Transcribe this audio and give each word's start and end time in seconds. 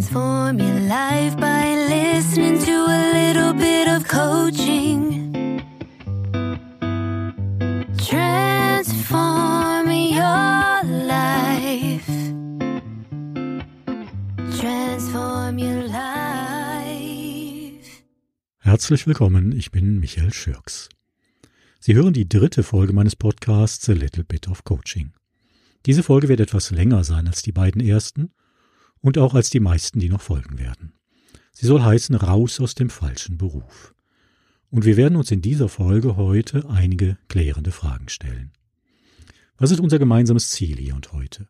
Transform 0.00 0.58
your 0.58 0.80
life 0.88 1.36
by 1.36 1.76
listening 1.90 2.58
to 2.58 2.72
a 2.72 3.12
little 3.12 3.52
bit 3.52 3.86
of 3.86 4.08
coaching. 4.08 5.60
Transform 7.98 9.90
your 9.90 10.84
life. 11.06 12.06
Transform 14.58 15.58
your 15.58 15.82
life. 15.82 16.00
Herzlich 18.60 19.06
willkommen, 19.06 19.52
ich 19.52 19.70
bin 19.70 20.00
Michael 20.00 20.32
Schürks. 20.32 20.88
Sie 21.78 21.94
hören 21.94 22.14
die 22.14 22.26
dritte 22.26 22.62
Folge 22.62 22.94
meines 22.94 23.16
Podcasts 23.16 23.86
A 23.90 23.92
Little 23.92 24.24
Bit 24.24 24.48
of 24.48 24.64
Coaching. 24.64 25.12
Diese 25.84 26.02
Folge 26.02 26.30
wird 26.30 26.40
etwas 26.40 26.70
länger 26.70 27.04
sein 27.04 27.26
als 27.26 27.42
die 27.42 27.52
beiden 27.52 27.82
ersten 27.82 28.30
und 29.00 29.18
auch 29.18 29.34
als 29.34 29.50
die 29.50 29.60
meisten, 29.60 29.98
die 30.00 30.08
noch 30.08 30.20
folgen 30.20 30.58
werden. 30.58 30.92
Sie 31.52 31.66
soll 31.66 31.82
heißen 31.82 32.14
Raus 32.14 32.60
aus 32.60 32.74
dem 32.74 32.90
falschen 32.90 33.36
Beruf. 33.38 33.94
Und 34.70 34.84
wir 34.84 34.96
werden 34.96 35.16
uns 35.16 35.30
in 35.30 35.42
dieser 35.42 35.68
Folge 35.68 36.16
heute 36.16 36.68
einige 36.70 37.18
klärende 37.28 37.72
Fragen 37.72 38.08
stellen. 38.08 38.52
Was 39.56 39.70
ist 39.70 39.80
unser 39.80 39.98
gemeinsames 39.98 40.50
Ziel 40.50 40.78
hier 40.78 40.94
und 40.94 41.12
heute? 41.12 41.48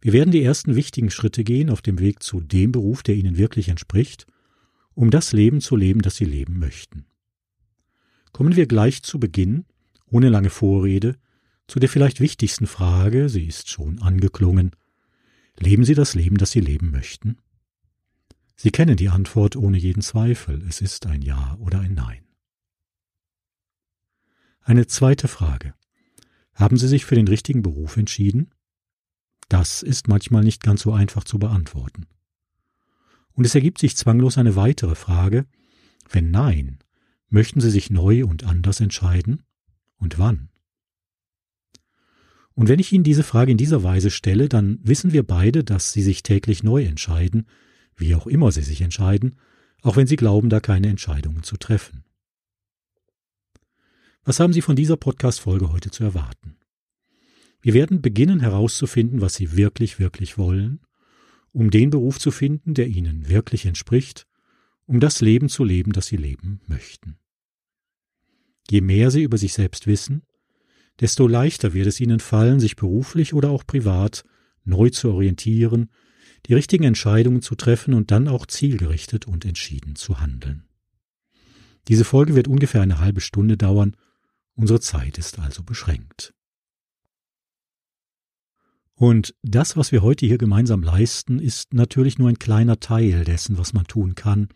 Wir 0.00 0.12
werden 0.12 0.30
die 0.30 0.42
ersten 0.42 0.76
wichtigen 0.76 1.10
Schritte 1.10 1.42
gehen 1.42 1.70
auf 1.70 1.82
dem 1.82 1.98
Weg 1.98 2.22
zu 2.22 2.40
dem 2.40 2.70
Beruf, 2.70 3.02
der 3.02 3.16
Ihnen 3.16 3.36
wirklich 3.36 3.68
entspricht, 3.68 4.26
um 4.94 5.10
das 5.10 5.32
Leben 5.32 5.60
zu 5.60 5.74
leben, 5.74 6.02
das 6.02 6.16
Sie 6.16 6.24
leben 6.24 6.58
möchten. 6.58 7.06
Kommen 8.32 8.54
wir 8.54 8.66
gleich 8.66 9.02
zu 9.02 9.18
Beginn, 9.18 9.64
ohne 10.06 10.28
lange 10.28 10.50
Vorrede, 10.50 11.16
zu 11.66 11.78
der 11.80 11.88
vielleicht 11.88 12.20
wichtigsten 12.20 12.66
Frage, 12.66 13.28
sie 13.28 13.46
ist 13.46 13.68
schon 13.68 14.00
angeklungen, 14.00 14.72
Leben 15.58 15.84
Sie 15.84 15.94
das 15.94 16.14
Leben, 16.14 16.36
das 16.36 16.52
Sie 16.52 16.60
leben 16.60 16.90
möchten? 16.90 17.38
Sie 18.54 18.70
kennen 18.70 18.96
die 18.96 19.08
Antwort 19.08 19.56
ohne 19.56 19.78
jeden 19.78 20.02
Zweifel, 20.02 20.62
es 20.68 20.80
ist 20.80 21.06
ein 21.06 21.22
Ja 21.22 21.56
oder 21.60 21.80
ein 21.80 21.94
Nein. 21.94 22.24
Eine 24.62 24.86
zweite 24.86 25.28
Frage. 25.28 25.74
Haben 26.54 26.76
Sie 26.76 26.88
sich 26.88 27.04
für 27.04 27.14
den 27.14 27.28
richtigen 27.28 27.62
Beruf 27.62 27.96
entschieden? 27.96 28.52
Das 29.48 29.82
ist 29.82 30.08
manchmal 30.08 30.44
nicht 30.44 30.62
ganz 30.62 30.82
so 30.82 30.92
einfach 30.92 31.24
zu 31.24 31.38
beantworten. 31.38 32.06
Und 33.32 33.44
es 33.44 33.54
ergibt 33.54 33.78
sich 33.78 33.96
zwanglos 33.96 34.38
eine 34.38 34.56
weitere 34.56 34.94
Frage. 34.94 35.46
Wenn 36.10 36.30
nein, 36.30 36.80
möchten 37.28 37.60
Sie 37.60 37.70
sich 37.70 37.90
neu 37.90 38.24
und 38.24 38.44
anders 38.44 38.80
entscheiden? 38.80 39.44
Und 39.96 40.18
wann? 40.18 40.50
Und 42.58 42.68
wenn 42.68 42.80
ich 42.80 42.92
Ihnen 42.92 43.04
diese 43.04 43.22
Frage 43.22 43.52
in 43.52 43.56
dieser 43.56 43.84
Weise 43.84 44.10
stelle, 44.10 44.48
dann 44.48 44.80
wissen 44.82 45.12
wir 45.12 45.22
beide, 45.22 45.62
dass 45.62 45.92
Sie 45.92 46.02
sich 46.02 46.24
täglich 46.24 46.64
neu 46.64 46.82
entscheiden, 46.82 47.46
wie 47.94 48.16
auch 48.16 48.26
immer 48.26 48.50
Sie 48.50 48.62
sich 48.62 48.80
entscheiden, 48.80 49.38
auch 49.80 49.94
wenn 49.94 50.08
Sie 50.08 50.16
glauben, 50.16 50.48
da 50.48 50.58
keine 50.58 50.88
Entscheidungen 50.88 51.44
zu 51.44 51.56
treffen. 51.56 52.02
Was 54.24 54.40
haben 54.40 54.52
Sie 54.52 54.60
von 54.60 54.74
dieser 54.74 54.96
Podcast-Folge 54.96 55.70
heute 55.70 55.92
zu 55.92 56.02
erwarten? 56.02 56.56
Wir 57.60 57.74
werden 57.74 58.02
beginnen 58.02 58.40
herauszufinden, 58.40 59.20
was 59.20 59.36
Sie 59.36 59.56
wirklich, 59.56 60.00
wirklich 60.00 60.36
wollen, 60.36 60.80
um 61.52 61.70
den 61.70 61.90
Beruf 61.90 62.18
zu 62.18 62.32
finden, 62.32 62.74
der 62.74 62.88
Ihnen 62.88 63.28
wirklich 63.28 63.66
entspricht, 63.66 64.26
um 64.84 64.98
das 64.98 65.20
Leben 65.20 65.48
zu 65.48 65.62
leben, 65.62 65.92
das 65.92 66.08
Sie 66.08 66.16
leben 66.16 66.60
möchten. 66.66 67.20
Je 68.68 68.80
mehr 68.80 69.12
Sie 69.12 69.22
über 69.22 69.38
sich 69.38 69.52
selbst 69.52 69.86
wissen, 69.86 70.22
desto 71.00 71.26
leichter 71.26 71.74
wird 71.74 71.86
es 71.86 72.00
ihnen 72.00 72.20
fallen, 72.20 72.60
sich 72.60 72.76
beruflich 72.76 73.34
oder 73.34 73.50
auch 73.50 73.66
privat 73.66 74.24
neu 74.64 74.90
zu 74.90 75.10
orientieren, 75.10 75.90
die 76.46 76.54
richtigen 76.54 76.84
Entscheidungen 76.84 77.42
zu 77.42 77.54
treffen 77.54 77.94
und 77.94 78.10
dann 78.10 78.28
auch 78.28 78.46
zielgerichtet 78.46 79.26
und 79.26 79.44
entschieden 79.44 79.96
zu 79.96 80.20
handeln. 80.20 80.64
Diese 81.88 82.04
Folge 82.04 82.34
wird 82.34 82.48
ungefähr 82.48 82.82
eine 82.82 83.00
halbe 83.00 83.20
Stunde 83.20 83.56
dauern, 83.56 83.96
unsere 84.54 84.80
Zeit 84.80 85.18
ist 85.18 85.38
also 85.38 85.62
beschränkt. 85.62 86.34
Und 88.94 89.34
das, 89.42 89.76
was 89.76 89.92
wir 89.92 90.02
heute 90.02 90.26
hier 90.26 90.38
gemeinsam 90.38 90.82
leisten, 90.82 91.38
ist 91.38 91.72
natürlich 91.72 92.18
nur 92.18 92.28
ein 92.28 92.40
kleiner 92.40 92.80
Teil 92.80 93.24
dessen, 93.24 93.56
was 93.56 93.72
man 93.72 93.86
tun 93.86 94.16
kann, 94.16 94.48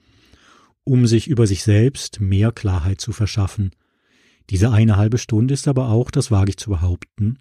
um 0.83 1.07
sich 1.07 1.29
über 1.29 1.47
sich 1.47 1.63
selbst 1.63 2.21
mehr 2.21 2.51
Klarheit 2.51 3.01
zu 3.01 3.13
verschaffen, 3.13 3.71
diese 4.51 4.71
eine 4.71 4.97
halbe 4.97 5.19
Stunde 5.19 5.55
ist 5.55 5.69
aber 5.69 5.89
auch, 5.89 6.11
das 6.11 6.31
wage 6.31 6.51
ich 6.51 6.57
zu 6.57 6.71
behaupten, 6.71 7.39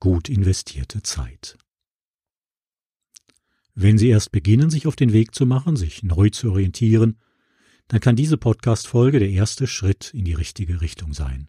gut 0.00 0.28
investierte 0.28 1.02
Zeit. 1.02 1.56
Wenn 3.74 3.96
Sie 3.98 4.08
erst 4.08 4.32
beginnen, 4.32 4.68
sich 4.68 4.86
auf 4.86 4.96
den 4.96 5.12
Weg 5.12 5.34
zu 5.34 5.46
machen, 5.46 5.76
sich 5.76 6.02
neu 6.02 6.28
zu 6.28 6.50
orientieren, 6.50 7.18
dann 7.88 8.00
kann 8.00 8.16
diese 8.16 8.36
Podcast-Folge 8.36 9.18
der 9.18 9.30
erste 9.30 9.66
Schritt 9.66 10.12
in 10.14 10.24
die 10.24 10.34
richtige 10.34 10.80
Richtung 10.80 11.14
sein. 11.14 11.48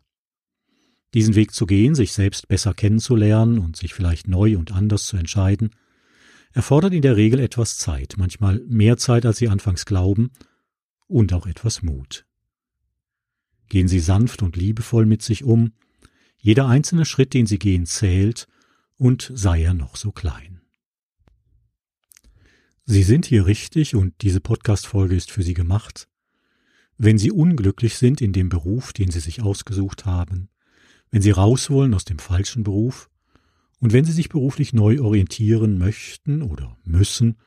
Diesen 1.13 1.35
Weg 1.35 1.53
zu 1.53 1.65
gehen, 1.65 1.95
sich 1.95 2.13
selbst 2.13 2.47
besser 2.47 2.73
kennenzulernen 2.73 3.59
und 3.59 3.75
sich 3.75 3.93
vielleicht 3.93 4.27
neu 4.27 4.57
und 4.57 4.71
anders 4.71 5.05
zu 5.05 5.17
entscheiden, 5.17 5.71
erfordert 6.53 6.93
in 6.93 7.01
der 7.01 7.17
Regel 7.17 7.39
etwas 7.39 7.77
Zeit, 7.77 8.15
manchmal 8.17 8.59
mehr 8.67 8.97
Zeit, 8.97 9.25
als 9.25 9.37
Sie 9.37 9.49
anfangs 9.49 9.85
glauben, 9.85 10.31
und 11.07 11.33
auch 11.33 11.45
etwas 11.45 11.83
Mut. 11.83 12.25
Gehen 13.73 13.87
Sie 13.87 14.01
sanft 14.01 14.43
und 14.43 14.55
liebevoll 14.55 15.07
mit 15.07 15.23
sich 15.23 15.43
um. 15.43 15.71
Jeder 16.37 16.67
einzelne 16.67 17.05
Schritt, 17.05 17.33
den 17.33 17.47
Sie 17.47 17.57
gehen, 17.57 17.87
zählt, 17.87 18.47
und 18.97 19.31
sei 19.33 19.63
er 19.63 19.73
noch 19.73 19.95
so 19.95 20.11
klein. 20.11 20.61
Sie 22.85 23.01
sind 23.01 23.25
hier 23.25 23.47
richtig 23.47 23.95
und 23.95 24.13
diese 24.21 24.41
Podcast-Folge 24.41 25.15
ist 25.15 25.31
für 25.31 25.41
Sie 25.41 25.55
gemacht. 25.55 26.07
Wenn 26.99 27.17
Sie 27.17 27.31
unglücklich 27.31 27.97
sind 27.97 28.21
in 28.21 28.31
dem 28.31 28.47
Beruf, 28.47 28.93
den 28.93 29.09
Sie 29.09 29.19
sich 29.19 29.41
ausgesucht 29.41 30.05
haben, 30.05 30.49
wenn 31.09 31.23
Sie 31.23 31.31
raus 31.31 31.71
wollen 31.71 31.95
aus 31.95 32.05
dem 32.05 32.19
falschen 32.19 32.63
Beruf 32.63 33.09
und 33.79 33.91
wenn 33.91 34.05
Sie 34.05 34.11
sich 34.11 34.29
beruflich 34.29 34.73
neu 34.73 35.01
orientieren 35.01 35.79
möchten 35.79 36.43
oder 36.43 36.77
müssen 36.85 37.37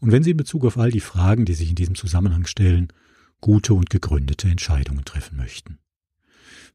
und 0.00 0.12
wenn 0.12 0.22
Sie 0.22 0.30
in 0.30 0.38
Bezug 0.38 0.64
auf 0.64 0.78
all 0.78 0.90
die 0.90 1.00
Fragen, 1.00 1.44
die 1.44 1.52
sich 1.52 1.68
in 1.68 1.76
diesem 1.76 1.94
Zusammenhang 1.94 2.46
stellen, 2.46 2.90
gute 3.40 3.74
und 3.74 3.90
gegründete 3.90 4.48
Entscheidungen 4.48 5.04
treffen 5.04 5.36
möchten. 5.36 5.78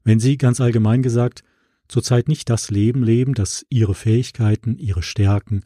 Wenn 0.03 0.19
Sie 0.19 0.37
ganz 0.37 0.59
allgemein 0.61 1.01
gesagt 1.01 1.43
zurzeit 1.87 2.27
nicht 2.27 2.49
das 2.49 2.71
Leben 2.71 3.03
leben, 3.03 3.33
das 3.33 3.65
Ihre 3.69 3.93
Fähigkeiten, 3.93 4.77
Ihre 4.77 5.03
Stärken, 5.03 5.63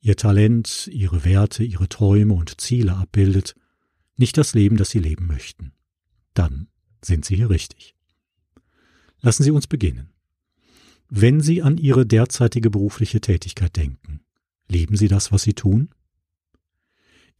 Ihr 0.00 0.16
Talent, 0.16 0.88
Ihre 0.92 1.24
Werte, 1.24 1.64
Ihre 1.64 1.88
Träume 1.88 2.34
und 2.34 2.60
Ziele 2.60 2.96
abbildet, 2.96 3.54
nicht 4.16 4.36
das 4.36 4.54
Leben, 4.54 4.76
das 4.76 4.90
Sie 4.90 4.98
leben 4.98 5.26
möchten, 5.26 5.72
dann 6.34 6.68
sind 7.02 7.24
Sie 7.24 7.36
hier 7.36 7.50
richtig. 7.50 7.94
Lassen 9.20 9.42
Sie 9.42 9.50
uns 9.50 9.66
beginnen. 9.66 10.12
Wenn 11.08 11.40
Sie 11.40 11.62
an 11.62 11.76
Ihre 11.76 12.06
derzeitige 12.06 12.70
berufliche 12.70 13.20
Tätigkeit 13.20 13.76
denken, 13.76 14.20
leben 14.68 14.96
Sie 14.96 15.08
das, 15.08 15.32
was 15.32 15.42
Sie 15.42 15.54
tun? 15.54 15.90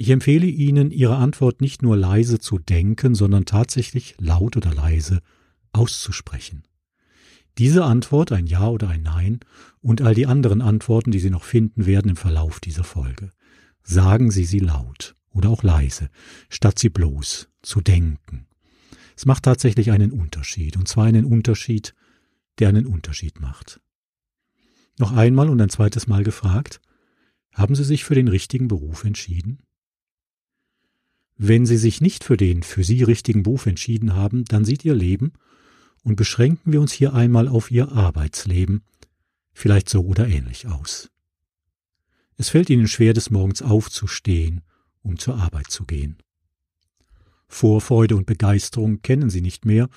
Ich 0.00 0.08
empfehle 0.08 0.46
Ihnen, 0.46 0.92
Ihre 0.92 1.16
Antwort 1.16 1.60
nicht 1.60 1.82
nur 1.82 1.94
leise 1.94 2.38
zu 2.38 2.58
denken, 2.58 3.14
sondern 3.14 3.44
tatsächlich 3.44 4.14
laut 4.18 4.56
oder 4.56 4.72
leise 4.72 5.20
auszusprechen. 5.72 6.62
Diese 7.58 7.84
Antwort, 7.84 8.32
ein 8.32 8.46
Ja 8.46 8.66
oder 8.68 8.88
ein 8.88 9.02
Nein, 9.02 9.40
und 9.82 10.00
all 10.00 10.14
die 10.14 10.24
anderen 10.24 10.62
Antworten, 10.62 11.10
die 11.10 11.18
Sie 11.18 11.28
noch 11.28 11.44
finden 11.44 11.84
werden 11.84 12.08
im 12.08 12.16
Verlauf 12.16 12.60
dieser 12.60 12.82
Folge. 12.82 13.28
Sagen 13.82 14.30
Sie 14.30 14.46
sie 14.46 14.60
laut 14.60 15.16
oder 15.32 15.50
auch 15.50 15.62
leise, 15.62 16.08
statt 16.48 16.78
sie 16.78 16.88
bloß 16.88 17.50
zu 17.60 17.82
denken. 17.82 18.46
Es 19.16 19.26
macht 19.26 19.42
tatsächlich 19.42 19.90
einen 19.90 20.12
Unterschied, 20.12 20.78
und 20.78 20.88
zwar 20.88 21.04
einen 21.04 21.26
Unterschied, 21.26 21.94
der 22.58 22.70
einen 22.70 22.86
Unterschied 22.86 23.38
macht. 23.38 23.82
Noch 24.98 25.12
einmal 25.12 25.50
und 25.50 25.60
ein 25.60 25.68
zweites 25.68 26.06
Mal 26.06 26.24
gefragt, 26.24 26.80
haben 27.52 27.74
Sie 27.74 27.84
sich 27.84 28.04
für 28.04 28.14
den 28.14 28.28
richtigen 28.28 28.66
Beruf 28.66 29.04
entschieden? 29.04 29.58
Wenn 31.42 31.64
Sie 31.64 31.78
sich 31.78 32.02
nicht 32.02 32.22
für 32.22 32.36
den 32.36 32.62
für 32.62 32.84
Sie 32.84 33.02
richtigen 33.02 33.44
Beruf 33.44 33.64
entschieden 33.64 34.14
haben, 34.14 34.44
dann 34.44 34.66
sieht 34.66 34.84
Ihr 34.84 34.94
Leben, 34.94 35.32
und 36.02 36.16
beschränken 36.16 36.70
wir 36.70 36.82
uns 36.82 36.92
hier 36.92 37.14
einmal 37.14 37.48
auf 37.48 37.70
Ihr 37.70 37.92
Arbeitsleben, 37.92 38.82
vielleicht 39.54 39.88
so 39.88 40.04
oder 40.04 40.28
ähnlich 40.28 40.66
aus. 40.66 41.10
Es 42.36 42.50
fällt 42.50 42.68
Ihnen 42.68 42.88
schwer, 42.88 43.14
des 43.14 43.30
Morgens 43.30 43.62
aufzustehen, 43.62 44.60
um 45.00 45.18
zur 45.18 45.36
Arbeit 45.36 45.70
zu 45.70 45.86
gehen. 45.86 46.18
Vorfreude 47.48 48.16
und 48.16 48.26
Begeisterung 48.26 49.00
kennen 49.00 49.30
Sie 49.30 49.40
nicht 49.40 49.64
mehr 49.64 49.88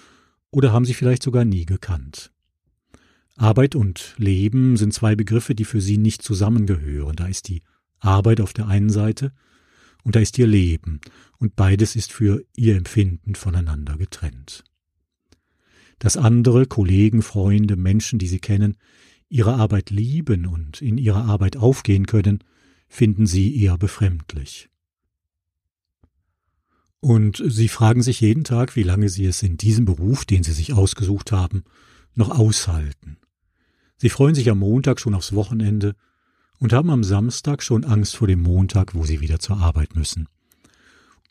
oder 0.49 0.71
haben 0.71 0.85
Sie 0.85 0.93
vielleicht 0.93 1.23
sogar 1.23 1.43
nie 1.43 1.65
gekannt. 1.65 2.31
Arbeit 3.35 3.75
und 3.75 4.15
Leben 4.17 4.77
sind 4.77 4.93
zwei 4.93 5.17
Begriffe, 5.17 5.55
die 5.55 5.65
für 5.65 5.81
Sie 5.81 5.97
nicht 5.97 6.21
zusammengehören. 6.21 7.17
Da 7.17 7.27
ist 7.27 7.49
die 7.49 7.63
Arbeit 7.99 8.39
auf 8.39 8.53
der 8.53 8.67
einen 8.67 8.89
Seite 8.89 9.33
und 10.03 10.15
da 10.15 10.19
ist 10.19 10.37
ihr 10.37 10.47
Leben, 10.47 10.99
und 11.37 11.55
beides 11.55 11.95
ist 11.95 12.11
für 12.11 12.45
ihr 12.55 12.75
Empfinden 12.75 13.35
voneinander 13.35 13.97
getrennt. 13.97 14.63
Dass 15.99 16.17
andere, 16.17 16.65
Kollegen, 16.65 17.21
Freunde, 17.21 17.75
Menschen, 17.75 18.19
die 18.19 18.27
sie 18.27 18.39
kennen, 18.39 18.77
ihre 19.29 19.55
Arbeit 19.55 19.89
lieben 19.89 20.45
und 20.45 20.81
in 20.81 20.97
ihrer 20.97 21.25
Arbeit 21.25 21.57
aufgehen 21.57 22.05
können, 22.05 22.43
finden 22.87 23.25
sie 23.25 23.61
eher 23.61 23.77
befremdlich. 23.77 24.69
Und 26.99 27.43
Sie 27.45 27.67
fragen 27.67 28.01
sich 28.01 28.21
jeden 28.21 28.45
Tag, 28.45 28.77
wie 28.77 28.83
lange 28.83 29.09
Sie 29.09 29.25
es 29.25 29.43
in 29.43 29.57
diesem 29.57 29.83
Beruf, 29.83 30.23
den 30.23 30.41
Sie 30.41 30.53
sich 30.53 30.71
ausgesucht 30.71 31.33
haben, 31.33 31.65
noch 32.15 32.29
aushalten. 32.29 33.17
Sie 33.97 34.07
freuen 34.07 34.35
sich 34.35 34.49
am 34.49 34.59
Montag 34.59 35.01
schon 35.01 35.13
aufs 35.13 35.33
Wochenende 35.33 35.97
und 36.63 36.71
haben 36.71 36.89
am 36.91 37.03
Samstag 37.03 37.61
schon 37.61 37.83
Angst 37.83 38.15
vor 38.15 38.25
dem 38.29 38.41
Montag, 38.41 38.95
wo 38.95 39.03
Sie 39.03 39.19
wieder 39.19 39.37
zur 39.37 39.57
Arbeit 39.57 39.97
müssen. 39.97 40.29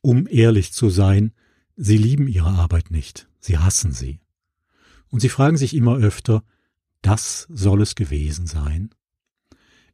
Um 0.03 0.29
ehrlich 0.29 0.75
zu 0.75 0.91
sein, 0.91 1.33
Sie 1.75 1.97
lieben 1.97 2.29
Ihre 2.29 2.51
Arbeit 2.51 2.91
nicht, 2.91 3.31
Sie 3.41 3.57
hassen 3.57 3.93
sie. 3.93 4.21
Und 5.09 5.21
Sie 5.21 5.31
fragen 5.31 5.57
sich 5.57 5.75
immer 5.75 5.97
öfter, 5.97 6.45
das 7.01 7.47
soll 7.51 7.81
es 7.81 7.95
gewesen 7.95 8.47
sein? 8.47 8.91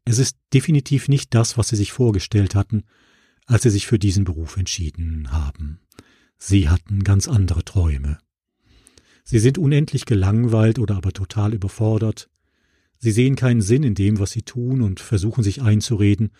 Es 0.04 0.18
ist 0.18 0.36
definitiv 0.52 1.06
nicht 1.06 1.32
das, 1.34 1.56
was 1.56 1.68
Sie 1.68 1.76
sich 1.76 1.92
vorgestellt 1.92 2.56
hatten, 2.56 2.82
als 3.46 3.62
sie 3.62 3.70
sich 3.70 3.86
für 3.86 4.00
diesen 4.00 4.24
Beruf 4.24 4.56
entschieden 4.56 5.30
haben. 5.30 5.78
Sie 6.36 6.68
hatten 6.68 7.04
ganz 7.04 7.28
andere 7.28 7.64
Träume. 7.64 8.18
Sie 9.22 9.38
sind 9.38 9.56
unendlich 9.56 10.04
gelangweilt 10.04 10.80
oder 10.80 10.96
aber 10.96 11.12
total 11.12 11.54
überfordert. 11.54 12.28
Sie 12.98 13.12
sehen 13.12 13.36
keinen 13.36 13.60
Sinn 13.60 13.82
in 13.82 13.94
dem, 13.94 14.18
was 14.18 14.32
sie 14.32 14.42
tun 14.42 14.82
und 14.82 15.00
versuchen 15.00 15.44
sich 15.44 15.62
einzureden, 15.62 16.30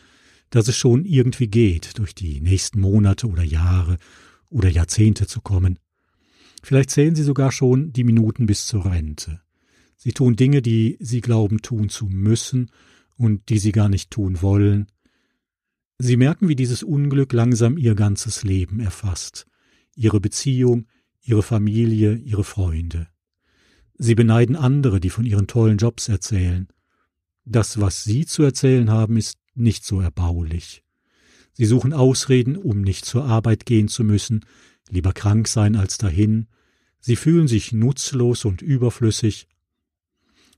dass 0.50 0.69
es 0.69 0.76
schon 0.76 1.05
irgendwie 1.05 1.49
geht, 1.49 1.99
durch 1.99 2.14
die 2.14 2.40
nächsten 2.40 2.81
Monate 2.81 3.28
oder 3.28 3.43
Jahre 3.43 3.99
oder 4.49 4.69
Jahrzehnte 4.69 5.26
zu 5.26 5.40
kommen. 5.40 5.78
Vielleicht 6.62 6.90
zählen 6.90 7.14
sie 7.14 7.22
sogar 7.22 7.52
schon 7.52 7.93
die 7.93 8.05
Minuten 8.05 8.46
bis 8.46 8.66
zur 8.66 8.87
Rente. 8.87 9.40
Sie 9.96 10.12
tun 10.12 10.37
Dinge, 10.37 10.62
die 10.62 10.96
sie 11.00 11.20
glauben 11.20 11.62
tun 11.62 11.88
zu 11.88 12.06
müssen 12.06 12.70
und 13.16 13.49
die 13.49 13.58
sie 13.58 13.72
gar 13.72 13.88
nicht 13.88 14.10
tun 14.10 14.43
wollen, 14.43 14.87
Sie 16.00 16.16
merken, 16.16 16.49
wie 16.49 16.55
dieses 16.55 16.84
Unglück 16.84 17.32
langsam 17.32 17.76
ihr 17.76 17.96
ganzes 17.96 18.44
Leben 18.44 18.78
erfasst, 18.78 19.49
ihre 19.96 20.20
Beziehung, 20.20 20.87
ihre 21.20 21.43
Familie, 21.43 22.14
ihre 22.14 22.44
Freunde. 22.44 23.08
Sie 23.99 24.15
beneiden 24.15 24.55
andere, 24.55 25.00
die 25.00 25.11
von 25.11 25.27
ihren 25.27 25.49
tollen 25.49 25.77
Jobs 25.77 26.09
erzählen. 26.09 26.69
Das, 27.45 27.81
was 27.81 28.05
sie 28.05 28.27
zu 28.27 28.45
erzählen 28.45 28.91
haben, 28.91 29.17
ist 29.17 29.39
nicht 29.55 29.85
so 29.85 30.00
erbaulich. 30.00 30.85
Sie 31.53 31.67
suchen 31.67 31.93
Ausreden, 31.93 32.56
um 32.56 32.81
nicht 32.81 33.05
zur 33.05 33.25
Arbeit 33.25 33.67
gehen 33.67 33.89
zu 33.89 34.05
müssen, 34.05 34.45
lieber 34.89 35.12
krank 35.12 35.49
sein 35.49 35.75
als 35.75 35.99
dahin. 35.99 36.47
Sie 37.00 37.17
fühlen 37.17 37.49
sich 37.49 37.73
nutzlos 37.73 38.45
und 38.45 38.62
überflüssig. 38.62 39.49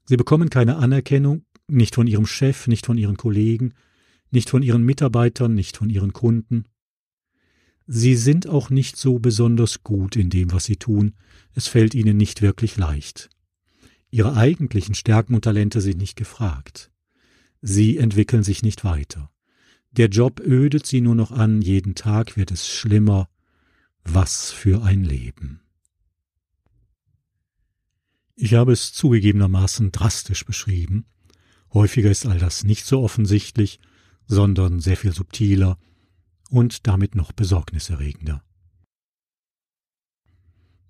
Sie 0.05 0.19
bekommen 0.19 0.51
keine 0.51 0.77
Anerkennung, 0.77 1.47
nicht 1.67 1.95
von 1.95 2.07
ihrem 2.07 2.27
Chef, 2.27 2.67
nicht 2.67 2.85
von 2.85 2.99
ihren 2.99 3.17
Kollegen, 3.17 3.73
nicht 4.31 4.51
von 4.51 4.63
ihren 4.63 4.83
Mitarbeitern, 4.83 5.55
nicht 5.55 5.79
von 5.79 5.89
ihren 5.89 6.13
Kunden. 6.13 6.65
Sie 7.87 8.17
sind 8.17 8.47
auch 8.47 8.69
nicht 8.69 8.99
so 8.99 9.19
besonders 9.19 9.83
gut 9.83 10.17
in 10.17 10.29
dem, 10.29 10.53
was 10.53 10.65
sie 10.65 10.77
tun, 10.77 11.15
es 11.55 11.67
fällt 11.67 11.95
ihnen 11.95 12.17
nicht 12.17 12.43
wirklich 12.43 12.77
leicht. 12.77 13.31
Ihre 14.11 14.37
eigentlichen 14.37 14.95
Stärken 14.95 15.35
und 15.35 15.43
Talente 15.43 15.81
sind 15.81 15.99
nicht 15.99 16.17
gefragt. 16.17 16.91
Sie 17.63 17.99
entwickeln 17.99 18.43
sich 18.43 18.63
nicht 18.63 18.85
weiter. 18.85 19.31
Der 19.93 20.09
Job 20.09 20.41
ödet 20.41 20.87
sie 20.87 21.01
nur 21.01 21.15
noch 21.15 21.31
an, 21.31 21.63
jeden 21.63 21.95
Tag 21.95 22.37
wird 22.37 22.51
es 22.51 22.69
schlimmer. 22.69 23.29
Was 24.03 24.51
für 24.51 24.83
ein 24.83 25.05
Leben. 25.05 25.61
Ich 28.35 28.55
habe 28.55 28.73
es 28.73 28.93
zugegebenermaßen 28.95 29.93
drastisch 29.93 30.47
beschrieben. 30.47 31.05
Häufiger 31.75 32.11
ist 32.11 32.25
all 32.25 32.39
das 32.39 32.65
nicht 32.65 32.87
so 32.87 33.03
offensichtlich 33.03 33.79
sondern 34.31 34.79
sehr 34.79 34.97
viel 34.97 35.13
subtiler 35.13 35.77
und 36.51 36.87
damit 36.87 37.17
noch 37.17 37.33
besorgniserregender. 37.33 38.43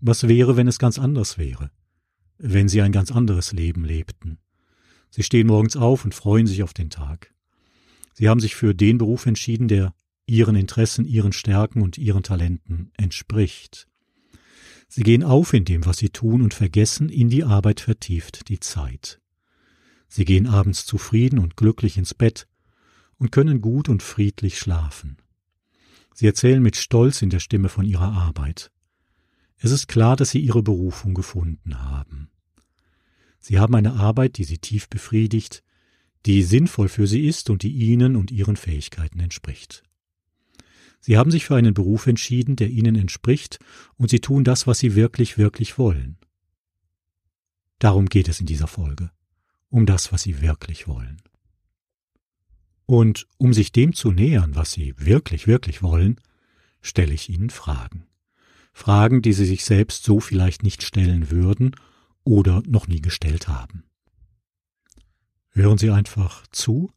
Was 0.01 0.29
wäre, 0.29 0.57
wenn 0.57 0.69
es 0.69 0.79
ganz 0.79 0.99
anders 0.99 1.39
wäre? 1.39 1.71
Wenn 2.39 2.69
Sie 2.69 2.81
ein 2.81 2.93
ganz 2.93 3.11
anderes 3.13 3.53
Leben 3.53 3.85
lebten? 3.85 4.39
Sie 5.11 5.23
stehen 5.23 5.47
morgens 5.47 5.77
auf 5.77 6.05
und 6.05 6.15
freuen 6.15 6.47
sich 6.47 6.63
auf 6.63 6.73
den 6.73 6.91
Tag. 6.91 7.35
Sie 8.15 8.29
haben 8.29 8.41
sich 8.41 8.55
für 8.55 8.75
den 8.75 8.99
Beruf 8.99 9.27
entschieden, 9.27 9.69
der 9.69 9.95
Ihren 10.27 10.57
Interessen, 10.57 11.05
Ihren 11.05 11.33
Stärken 11.33 11.83
und 11.83 11.99
Ihren 11.99 12.23
Talenten 12.23 12.93
entspricht. 12.97 13.89
Sie 14.89 15.03
gehen 15.03 15.23
auf 15.23 15.53
in 15.53 15.65
dem, 15.65 15.85
was 15.85 15.99
Sie 15.99 16.11
tun 16.11 16.43
und 16.43 16.55
vergessen 16.55 17.09
in 17.09 17.29
die 17.29 17.45
Arbeit 17.45 17.81
vertieft 17.81 18.49
die 18.49 18.61
Zeit. 18.61 19.21
Sie 20.09 20.25
gehen 20.25 20.47
abends 20.47 20.87
zufrieden 20.87 21.39
und 21.39 21.57
glücklich 21.57 21.97
ins 21.97 22.15
Bett, 22.15 22.47
und 23.21 23.31
können 23.31 23.61
gut 23.61 23.89
und 23.89 24.03
friedlich 24.03 24.59
schlafen. 24.59 25.19
Sie 26.15 26.27
erzählen 26.27 26.63
mit 26.63 26.77
Stolz 26.77 27.23
in 27.23 27.31
der 27.31 27.39
Stimme 27.39 27.69
von 27.69 27.85
ihrer 27.85 28.13
Arbeit. 28.13 28.73
Es 29.63 29.71
ist 29.71 29.89
klar, 29.89 30.17
dass 30.17 30.31
sie 30.31 30.41
ihre 30.41 30.63
Berufung 30.63 31.15
gefunden 31.15 31.81
haben. 31.81 32.31
Sie 33.39 33.59
haben 33.59 33.75
eine 33.75 33.93
Arbeit, 33.93 34.39
die 34.39 34.45
sie 34.45 34.59
tief 34.59 34.89
befriedigt, 34.89 35.63
die 36.27 36.43
sinnvoll 36.43 36.89
für 36.89 37.07
sie 37.07 37.27
ist 37.27 37.51
und 37.51 37.63
die 37.63 37.73
ihnen 37.73 38.17
und 38.17 38.31
ihren 38.31 38.57
Fähigkeiten 38.57 39.21
entspricht. 39.21 39.83
Sie 41.01 41.17
haben 41.17 41.31
sich 41.31 41.45
für 41.45 41.57
einen 41.57 41.75
Beruf 41.75 42.07
entschieden, 42.07 42.57
der 42.57 42.69
ihnen 42.69 42.95
entspricht, 42.95 43.59
und 43.97 44.11
sie 44.11 44.21
tun 44.21 44.45
das, 44.45 44.67
was 44.67 44.79
sie 44.79 44.95
wirklich, 44.95 45.39
wirklich 45.39 45.79
wollen. 45.79 46.19
Darum 47.79 48.07
geht 48.07 48.29
es 48.29 48.41
in 48.41 48.47
dieser 48.47 48.67
Folge, 48.67 49.11
um 49.71 49.87
das, 49.87 50.13
was 50.13 50.23
sie 50.23 50.43
wirklich 50.43 50.87
wollen. 50.89 51.23
Und 52.91 53.29
um 53.39 53.55
sich 53.55 53.71
dem 53.71 53.95
zu 53.95 54.11
nähern, 54.11 54.57
was 54.57 54.73
Sie 54.73 54.95
wirklich, 54.99 55.47
wirklich 55.47 55.81
wollen, 55.81 56.21
stelle 56.83 57.15
ich 57.15 57.29
Ihnen 57.29 57.51
Fragen. 57.51 58.10
Fragen, 58.73 59.23
die 59.23 59.33
Sie 59.33 59.47
sich 59.47 59.65
selbst 59.65 60.05
so 60.05 60.21
vielleicht 60.21 60.63
nicht 60.63 60.83
stellen 60.83 61.31
würden 61.31 61.77
oder 62.25 62.63
noch 62.67 62.87
nie 62.89 63.01
gestellt 63.01 63.49
haben. 63.49 63.85
Hören 65.51 65.79
Sie 65.79 65.91
einfach 65.91 66.47
zu, 66.53 66.93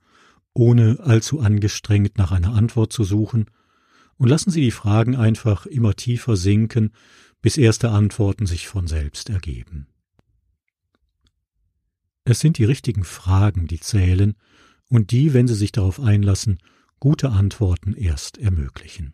ohne 0.54 1.00
allzu 1.00 1.40
angestrengt 1.40 2.18
nach 2.18 2.32
einer 2.32 2.54
Antwort 2.54 2.94
zu 2.94 3.04
suchen, 3.04 3.48
und 4.18 4.30
lassen 4.30 4.52
Sie 4.52 4.62
die 4.62 4.72
Fragen 4.72 5.16
einfach 5.16 5.66
immer 5.66 5.96
tiefer 5.96 6.38
sinken, 6.38 6.92
bis 7.42 7.58
erste 7.58 7.90
Antworten 7.90 8.46
sich 8.46 8.68
von 8.68 8.88
selbst 8.88 9.30
ergeben. 9.30 9.88
Es 12.24 12.40
sind 12.40 12.58
die 12.58 12.64
richtigen 12.64 13.04
Fragen, 13.04 13.68
die 13.68 13.80
zählen, 13.80 14.36
und 14.90 15.12
die, 15.12 15.34
wenn 15.34 15.48
sie 15.48 15.56
sich 15.56 15.72
darauf 15.72 16.00
einlassen, 16.00 16.60
gute 17.00 17.32
Antworten 17.32 17.94
erst 17.94 18.38
ermöglichen. 18.38 19.14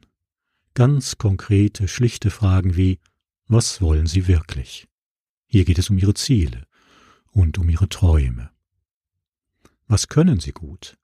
Ganz 0.79 1.17
konkrete, 1.17 1.89
schlichte 1.89 2.31
Fragen 2.31 2.77
wie 2.77 3.01
Was 3.47 3.81
wollen 3.81 4.07
Sie 4.07 4.27
wirklich? 4.29 4.87
Hier 5.45 5.65
geht 5.65 5.77
es 5.77 5.89
um 5.89 5.97
Ihre 5.97 6.13
Ziele 6.13 6.67
und 7.31 7.57
um 7.57 7.67
Ihre 7.67 7.89
Träume. 7.89 8.49
Was 9.87 10.07
können 10.07 10.39
Sie 10.39 10.53
gut? 10.53 10.97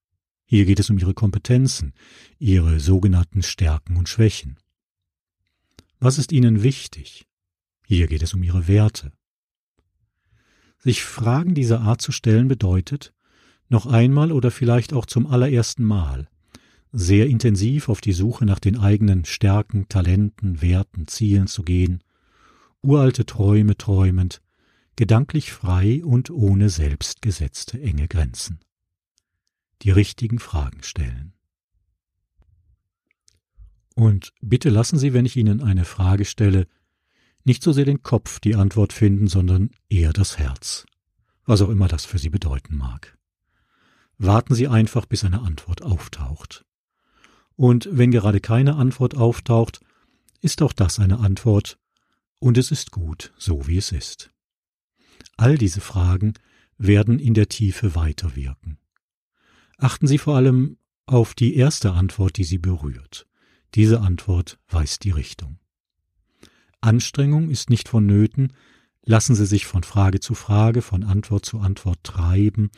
Hier 0.45 0.63
geht 0.63 0.79
es 0.79 0.89
um 0.89 0.97
Ihre 0.97 1.13
Kompetenzen, 1.13 1.91
Ihre 2.39 2.79
sogenannten 2.79 3.43
Stärken 3.43 3.97
und 3.97 4.07
Schwächen. 4.07 4.57
Was 5.99 6.19
ist 6.19 6.31
Ihnen 6.31 6.63
wichtig? 6.63 7.27
Hier 7.85 8.07
geht 8.07 8.23
es 8.23 8.33
um 8.33 8.43
Ihre 8.43 8.69
Werte. 8.69 9.11
Sich 10.79 11.03
Fragen 11.03 11.53
dieser 11.53 11.81
Art 11.81 12.01
zu 12.01 12.13
stellen 12.13 12.47
bedeutet, 12.47 13.13
noch 13.67 13.87
einmal 13.87 14.31
oder 14.31 14.51
vielleicht 14.51 14.93
auch 14.93 15.05
zum 15.05 15.27
allerersten 15.27 15.83
Mal, 15.83 16.29
sehr 16.97 17.27
intensiv 17.27 17.89
auf 17.89 17.99
die 17.99 18.13
Suche 18.13 18.45
nach 18.45 18.59
den 18.59 18.77
eigenen 18.79 19.25
Stärken, 19.25 19.89
Talenten, 19.89 20.61
Werten, 20.61 21.07
Zielen 21.07 21.47
zu 21.47 21.63
gehen, 21.63 22.01
uralte 22.81 23.25
Träume 23.25 23.75
träumend, 23.75 24.41
gedanklich 24.95 25.51
frei 25.51 26.05
und 26.05 26.29
ohne 26.29 26.69
selbstgesetzte 26.69 27.81
enge 27.81 28.07
Grenzen. 28.07 28.59
Die 29.81 29.91
richtigen 29.91 30.39
Fragen 30.39 30.83
stellen. 30.83 31.33
Und 33.93 34.33
bitte 34.41 34.69
lassen 34.69 34.97
Sie, 34.97 35.13
wenn 35.13 35.25
ich 35.25 35.35
Ihnen 35.35 35.61
eine 35.61 35.83
Frage 35.83 36.23
stelle, 36.23 36.65
nicht 37.43 37.61
so 37.61 37.73
sehr 37.73 37.85
den 37.85 38.03
Kopf 38.03 38.39
die 38.39 38.55
Antwort 38.55 38.93
finden, 38.93 39.27
sondern 39.27 39.71
eher 39.89 40.13
das 40.13 40.37
Herz, 40.37 40.85
was 41.43 41.61
auch 41.61 41.69
immer 41.69 41.89
das 41.89 42.05
für 42.05 42.19
Sie 42.19 42.29
bedeuten 42.29 42.77
mag. 42.77 43.17
Warten 44.17 44.55
Sie 44.55 44.69
einfach, 44.69 45.05
bis 45.05 45.25
eine 45.25 45.41
Antwort 45.41 45.81
auftaucht. 45.81 46.64
Und 47.55 47.87
wenn 47.91 48.11
gerade 48.11 48.39
keine 48.39 48.75
Antwort 48.75 49.15
auftaucht, 49.15 49.79
ist 50.41 50.61
auch 50.61 50.73
das 50.73 50.99
eine 50.99 51.19
Antwort, 51.19 51.77
und 52.39 52.57
es 52.57 52.69
ist 52.69 52.91
gut, 52.91 53.33
so 53.37 53.67
wie 53.67 53.77
es 53.77 53.91
ist. 53.91 54.31
All 55.37 55.57
diese 55.57 55.81
Fragen 55.81 56.33
werden 56.77 57.19
in 57.19 57.33
der 57.33 57.47
Tiefe 57.47 57.95
weiterwirken. 57.95 58.77
Achten 59.77 60.07
Sie 60.07 60.17
vor 60.17 60.35
allem 60.35 60.77
auf 61.05 61.33
die 61.33 61.55
erste 61.55 61.93
Antwort, 61.93 62.37
die 62.37 62.43
Sie 62.43 62.57
berührt. 62.57 63.27
Diese 63.73 64.01
Antwort 64.01 64.59
weist 64.69 65.03
die 65.03 65.11
Richtung. 65.11 65.59
Anstrengung 66.81 67.49
ist 67.49 67.69
nicht 67.69 67.89
vonnöten, 67.89 68.53
Lassen 69.05 69.35
Sie 69.35 69.45
sich 69.45 69.67
von 69.67 69.83
Frage 69.83 70.19
zu 70.19 70.33
Frage, 70.33 70.81
von 70.81 71.03
Antwort 71.03 71.45
zu 71.45 71.59
Antwort 71.59 71.99
treiben. 72.03 72.71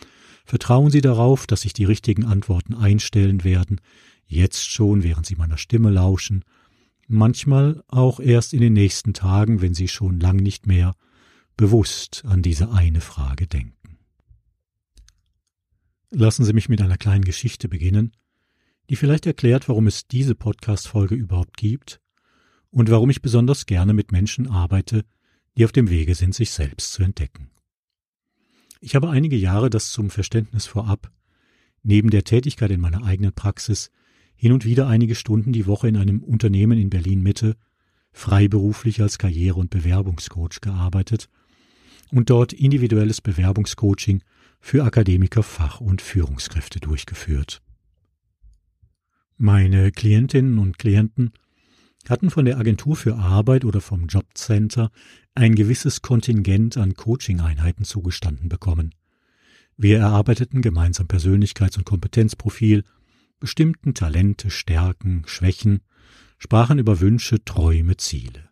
Vertrauen 0.46 0.92
Sie 0.92 1.00
darauf, 1.00 1.48
dass 1.48 1.62
sich 1.62 1.72
die 1.72 1.86
richtigen 1.86 2.26
Antworten 2.26 2.74
einstellen 2.74 3.46
werden, 3.46 3.80
jetzt 4.28 4.70
schon, 4.70 5.04
während 5.04 5.26
Sie 5.26 5.36
meiner 5.36 5.58
Stimme 5.58 5.90
lauschen, 5.90 6.44
manchmal 7.08 7.84
auch 7.88 8.20
erst 8.20 8.54
in 8.54 8.62
den 8.62 8.74
nächsten 8.74 9.14
Tagen, 9.14 9.62
wenn 9.62 9.74
Sie 9.74 9.88
schon 9.88 10.20
lang 10.20 10.38
nicht 10.38 10.68
mehr 10.68 10.96
bewusst 11.56 12.24
an 12.26 12.42
diese 12.42 12.72
eine 12.72 13.02
Frage 13.02 13.48
denken. 13.48 13.98
Lassen 16.10 16.46
Sie 16.46 16.54
mich 16.54 16.70
mit 16.70 16.82
einer 16.82 16.98
kleinen 16.98 17.26
Geschichte 17.26 17.68
beginnen, 17.68 18.12
die 18.90 18.96
vielleicht 18.96 19.26
erklärt, 19.26 19.68
warum 19.68 19.88
es 19.88 20.08
diese 20.08 20.36
Podcast-Folge 20.36 21.16
überhaupt 21.16 21.58
gibt 21.58 22.00
und 22.70 22.90
warum 22.90 23.10
ich 23.10 23.22
besonders 23.22 23.66
gerne 23.66 23.94
mit 23.94 24.12
Menschen 24.12 24.48
arbeite, 24.48 25.04
die 25.58 25.66
auf 25.66 25.72
dem 25.72 25.90
Wege 25.90 26.16
sind, 26.16 26.36
sich 26.36 26.52
selbst 26.52 26.94
zu 26.94 27.04
entdecken. 27.04 27.50
Ich 28.80 28.96
habe 28.96 29.10
einige 29.10 29.36
Jahre 29.36 29.70
das 29.70 29.92
zum 29.92 30.10
Verständnis 30.10 30.68
vorab, 30.68 31.12
neben 31.84 32.10
der 32.10 32.24
Tätigkeit 32.24 32.72
in 32.72 32.80
meiner 32.80 33.04
eigenen 33.04 33.34
Praxis 33.34 33.90
hin 34.38 34.54
und 34.54 34.64
wieder 34.64 34.88
einige 34.88 35.16
Stunden 35.16 35.52
die 35.52 35.66
Woche 35.66 35.90
in 35.90 35.98
einem 35.98 36.24
Unternehmen 36.24 36.78
in 36.78 36.90
Berlin 36.90 37.22
Mitte 37.22 37.58
freiberuflich 38.14 39.02
als 39.02 39.18
Karriere- 39.18 39.60
und 39.60 39.70
Bewerbungscoach 39.70 40.62
gearbeitet 40.62 41.30
und 42.12 42.30
dort 42.30 42.54
individuelles 42.54 43.22
Bewerbungscoaching 43.22 44.24
für 44.60 44.84
Akademiker, 44.84 45.44
Fach- 45.44 45.82
und 45.82 46.02
Führungskräfte 46.02 46.80
durchgeführt. 46.80 47.62
Meine 49.38 49.92
Klientinnen 49.92 50.58
und 50.58 50.80
Klienten 50.80 51.32
hatten 52.10 52.30
von 52.30 52.46
der 52.46 52.58
Agentur 52.58 52.96
für 52.96 53.18
Arbeit 53.18 53.66
oder 53.66 53.82
vom 53.82 54.08
Jobcenter 54.08 54.92
ein 55.36 55.56
gewisses 55.56 56.02
Kontingent 56.02 56.78
an 56.78 56.96
Coaching-Einheiten 56.96 57.84
zugestanden 57.84 58.50
bekommen. 58.50 58.96
Wir 59.76 60.00
erarbeiteten 60.00 60.64
gemeinsam 60.64 61.06
Persönlichkeits- 61.06 61.78
und 61.78 61.86
Kompetenzprofil, 61.86 62.84
bestimmten 63.40 63.94
Talente, 63.94 64.50
Stärken, 64.50 65.24
Schwächen, 65.28 65.82
sprachen 66.38 66.80
über 66.80 67.00
Wünsche, 67.00 67.44
Träume, 67.44 67.98
Ziele. 67.98 68.50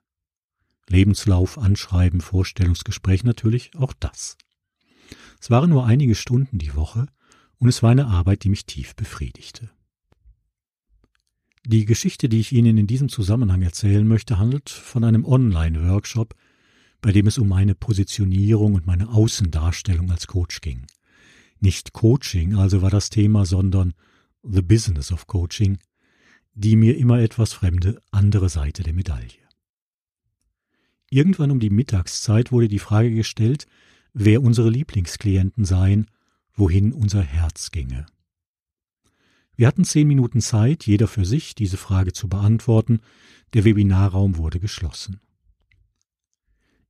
Lebenslauf, 0.87 1.57
Anschreiben, 1.57 2.21
Vorstellungsgespräch 2.21 3.23
natürlich 3.23 3.75
auch 3.75 3.93
das. 3.93 4.37
Es 5.39 5.49
waren 5.49 5.69
nur 5.69 5.85
einige 5.85 6.15
Stunden 6.15 6.57
die 6.57 6.75
Woche 6.75 7.07
und 7.57 7.69
es 7.69 7.81
war 7.81 7.91
eine 7.91 8.07
Arbeit, 8.07 8.43
die 8.43 8.49
mich 8.49 8.65
tief 8.65 8.95
befriedigte. 8.95 9.69
Die 11.65 11.85
Geschichte, 11.85 12.29
die 12.29 12.39
ich 12.39 12.51
Ihnen 12.51 12.77
in 12.77 12.85
diesem 12.85 13.09
Zusammenhang 13.09 13.63
erzählen 13.63 14.07
möchte, 14.07 14.37
handelt 14.37 14.69
von 14.69 15.03
einem 15.03 15.25
Online-Workshop, 15.25 16.35
bei 17.01 17.11
dem 17.11 17.25
es 17.25 17.39
um 17.39 17.47
meine 17.47 17.73
Positionierung 17.73 18.75
und 18.75 18.85
meine 18.85 19.09
Außendarstellung 19.09 20.11
als 20.11 20.27
Coach 20.27 20.61
ging. 20.61 20.85
Nicht 21.59 21.93
Coaching 21.93 22.55
also 22.55 22.83
war 22.83 22.91
das 22.91 23.09
Thema, 23.09 23.45
sondern 23.47 23.93
The 24.47 24.61
Business 24.61 25.11
of 25.11 25.25
Coaching, 25.25 25.79
die 26.53 26.75
mir 26.75 26.97
immer 26.97 27.19
etwas 27.19 27.53
fremde 27.53 27.99
andere 28.11 28.49
Seite 28.49 28.83
der 28.83 28.93
Medaille. 28.93 29.39
Irgendwann 31.09 31.49
um 31.49 31.59
die 31.59 31.71
Mittagszeit 31.71 32.51
wurde 32.51 32.67
die 32.67 32.79
Frage 32.79 33.11
gestellt, 33.11 33.65
wer 34.13 34.43
unsere 34.43 34.69
Lieblingsklienten 34.69 35.65
seien, 35.65 36.11
wohin 36.53 36.93
unser 36.93 37.21
Herz 37.21 37.71
ginge. 37.71 38.05
Wir 39.55 39.67
hatten 39.67 39.83
zehn 39.83 40.07
Minuten 40.07 40.41
Zeit, 40.41 40.85
jeder 40.85 41.07
für 41.07 41.25
sich, 41.25 41.55
diese 41.55 41.77
Frage 41.77 42.13
zu 42.13 42.27
beantworten. 42.27 42.99
Der 43.53 43.65
Webinarraum 43.65 44.37
wurde 44.37 44.59
geschlossen. 44.59 45.21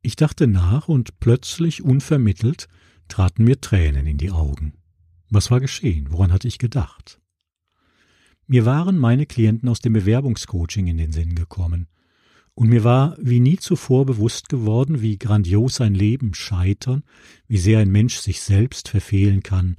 Ich 0.02 0.16
dachte 0.16 0.48
nach 0.48 0.88
und 0.88 1.20
plötzlich, 1.20 1.84
unvermittelt, 1.84 2.68
traten 3.08 3.44
mir 3.44 3.62
Tränen 3.62 4.08
in 4.08 4.18
die 4.18 4.32
Augen. 4.32 4.74
Was 5.30 5.52
war 5.52 5.60
geschehen? 5.60 6.12
Woran 6.12 6.32
hatte 6.32 6.48
ich 6.48 6.58
gedacht? 6.58 7.20
Mir 8.48 8.66
waren 8.66 8.98
meine 8.98 9.26
Klienten 9.26 9.70
aus 9.70 9.80
dem 9.80 9.94
Bewerbungscoaching 9.94 10.88
in 10.88 10.98
den 10.98 11.12
Sinn 11.12 11.36
gekommen. 11.36 11.88
Und 12.54 12.70
mir 12.70 12.84
war 12.84 13.18
wie 13.20 13.40
nie 13.40 13.58
zuvor 13.58 14.06
bewusst 14.06 14.48
geworden, 14.48 15.02
wie 15.02 15.18
grandios 15.18 15.82
ein 15.82 15.94
Leben 15.94 16.34
scheitern, 16.34 17.04
wie 17.48 17.58
sehr 17.58 17.80
ein 17.80 17.92
Mensch 17.92 18.18
sich 18.18 18.42
selbst 18.42 18.88
verfehlen 18.88 19.44
kann, 19.44 19.76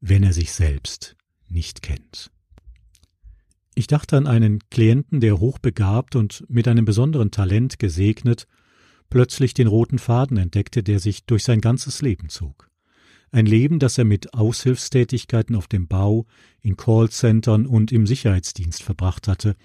wenn 0.00 0.24
er 0.24 0.32
sich 0.32 0.52
selbst 0.52 1.16
nicht 1.48 1.82
kennt. 1.82 2.30
Ich 3.76 3.86
dachte 3.86 4.16
an 4.16 4.26
einen 4.26 4.60
Klienten, 4.70 5.20
der 5.20 5.38
hochbegabt 5.38 6.16
und 6.16 6.44
mit 6.48 6.66
einem 6.66 6.84
besonderen 6.84 7.30
Talent 7.30 7.78
gesegnet, 7.78 8.46
plötzlich 9.10 9.54
den 9.54 9.66
roten 9.66 9.98
Faden 9.98 10.38
entdeckte, 10.38 10.82
der 10.82 10.98
sich 10.98 11.26
durch 11.26 11.44
sein 11.44 11.60
ganzes 11.60 12.02
Leben 12.02 12.28
zog. 12.28 12.65
Ein 13.36 13.44
Leben, 13.44 13.78
das 13.78 13.98
er 13.98 14.06
mit 14.06 14.32
Aushilfstätigkeiten 14.32 15.56
auf 15.56 15.68
dem 15.68 15.88
Bau, 15.88 16.24
in 16.62 16.78
Callcentern 16.78 17.66
und 17.66 17.92
im 17.92 18.06
Sicherheitsdienst 18.06 18.82
verbracht 18.82 19.28
hatte, 19.28 19.56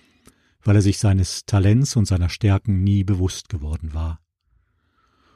weil 0.62 0.76
er 0.76 0.82
sich 0.82 0.98
seines 0.98 1.46
Talents 1.46 1.96
und 1.96 2.04
seiner 2.04 2.28
Stärken 2.28 2.84
nie 2.84 3.06
bewusst 3.06 3.48
geworden 3.48 3.94
war. 3.94 4.20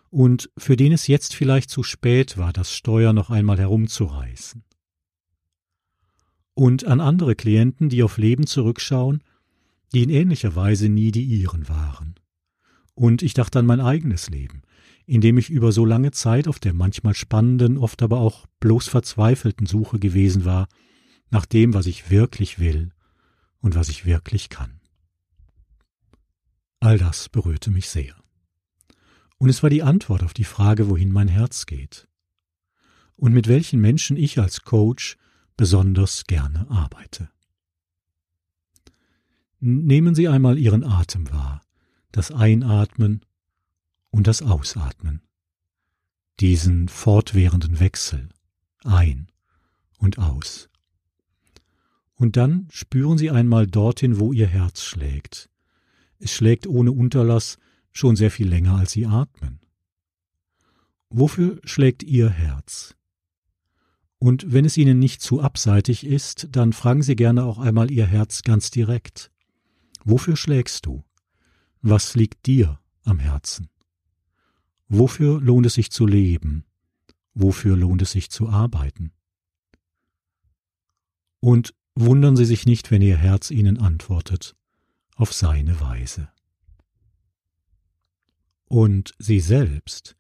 Und 0.10 0.50
für 0.58 0.76
den 0.76 0.92
es 0.92 1.08
jetzt 1.08 1.34
vielleicht 1.34 1.70
zu 1.70 1.82
spät 1.82 2.38
war, 2.38 2.52
das 2.52 2.74
Steuer 2.74 3.14
noch 3.14 3.30
einmal 3.30 3.58
herumzureißen 3.58 4.66
und 6.56 6.84
an 6.84 7.00
andere 7.00 7.36
Klienten, 7.36 7.88
die 7.88 8.04
auf 8.04 8.18
Leben 8.18 8.48
zurückschauen, 8.48 9.24
die 9.94 10.04
in 10.04 10.10
ähnlicher 10.10 10.58
Weise 10.58 10.90
nie 10.90 11.14
die 11.14 11.24
ihren 11.24 11.70
waren. 11.70 12.16
Und 12.96 13.22
ich 13.22 13.34
dachte 13.34 13.60
an 13.60 13.66
mein 13.66 13.82
eigenes 13.82 14.30
Leben, 14.30 14.62
in 15.06 15.22
dem 15.22 15.38
ich 15.38 15.50
über 15.50 15.72
so 15.72 15.86
lange 15.86 16.12
Zeit 16.12 16.48
auf 16.48 16.60
der 16.60 16.74
manchmal 16.74 17.14
spannenden, 17.14 17.78
oft 17.78 18.02
aber 18.02 18.20
auch 18.20 18.48
bloß 18.60 18.88
verzweifelten 18.88 19.68
Suche 19.68 20.00
gewesen 20.00 20.46
war, 20.46 20.68
nach 21.30 21.46
dem, 21.46 21.74
was 21.74 21.86
ich 21.86 22.10
wirklich 22.10 22.60
will 22.60 22.92
und 23.60 23.76
was 23.76 23.90
ich 23.90 24.06
wirklich 24.06 24.50
kann. 24.50 24.80
All 26.80 26.98
das 26.98 27.30
berührte 27.30 27.72
mich 27.72 27.90
sehr. 27.90 28.16
Und 29.38 29.50
es 29.50 29.64
war 29.64 29.70
die 29.70 29.84
Antwort 29.84 30.24
auf 30.24 30.34
die 30.34 30.44
Frage, 30.44 30.90
wohin 30.90 31.12
mein 31.12 31.28
Herz 31.28 31.66
geht. 31.66 32.08
Und 33.16 33.34
mit 33.34 33.48
welchen 33.48 33.82
Menschen 33.82 34.18
ich 34.18 34.40
als 34.40 34.62
Coach 34.62 35.18
besonders 35.58 36.26
gerne 36.26 36.70
arbeite. 36.70 37.30
Nehmen 39.60 40.16
Sie 40.16 40.28
einmal 40.28 40.58
Ihren 40.58 40.84
Atem 40.84 41.32
wahr, 41.32 41.62
das 42.16 42.32
Einatmen 42.32 43.26
und 44.10 44.28
das 44.28 44.42
Ausatmen, 44.42 45.22
diesen 46.40 46.88
fortwährenden 46.88 47.82
Wechsel 47.82 48.30
ein 48.86 49.28
und 49.98 50.18
aus. 50.18 50.70
Und 52.16 52.38
dann 52.38 52.68
spüren 52.72 53.18
Sie 53.18 53.32
einmal 53.32 53.68
dorthin, 53.68 54.18
wo 54.18 54.32
Ihr 54.32 54.48
Herz 54.48 54.84
schlägt. 54.84 55.50
Es 56.18 56.32
schlägt 56.32 56.68
ohne 56.68 56.94
Unterlass 56.94 57.58
schon 57.92 58.16
sehr 58.16 58.32
viel 58.32 58.48
länger, 58.48 58.78
als 58.78 58.94
Sie 58.94 59.06
atmen. 59.06 59.60
Wofür 61.10 61.60
schlägt 61.66 62.02
Ihr 62.04 62.30
Herz? 62.30 62.96
Und 64.20 64.54
wenn 64.54 64.64
es 64.64 64.78
Ihnen 64.78 65.00
nicht 65.00 65.22
zu 65.22 65.42
abseitig 65.42 66.06
ist, 66.06 66.48
dann 66.52 66.72
fragen 66.72 67.02
Sie 67.02 67.18
gerne 67.18 67.44
auch 67.44 67.60
einmal 67.60 67.92
Ihr 67.92 68.06
Herz 68.06 68.44
ganz 68.44 68.72
direkt. 68.72 69.32
Wofür 70.06 70.38
schlägst 70.38 70.86
du? 70.86 71.04
Was 71.88 72.16
liegt 72.16 72.48
dir 72.48 72.80
am 73.04 73.20
Herzen? 73.20 73.70
Wofür 74.88 75.40
lohnt 75.40 75.68
es 75.68 75.76
sich 75.76 75.92
zu 75.92 76.08
leben? 76.08 76.66
Wofür 77.36 77.78
lohnt 77.78 78.02
es 78.02 78.10
sich 78.10 78.32
zu 78.32 78.50
arbeiten? 78.50 79.12
Und 81.42 81.76
wundern 81.94 82.36
Sie 82.36 82.46
sich 82.46 82.66
nicht, 82.66 82.90
wenn 82.90 83.04
Ihr 83.04 83.18
Herz 83.18 83.52
Ihnen 83.52 83.78
antwortet, 83.78 84.56
auf 85.16 85.32
seine 85.32 85.80
Weise. 85.80 86.30
Und 88.68 89.14
Sie 89.20 89.40
selbst, 89.40 90.16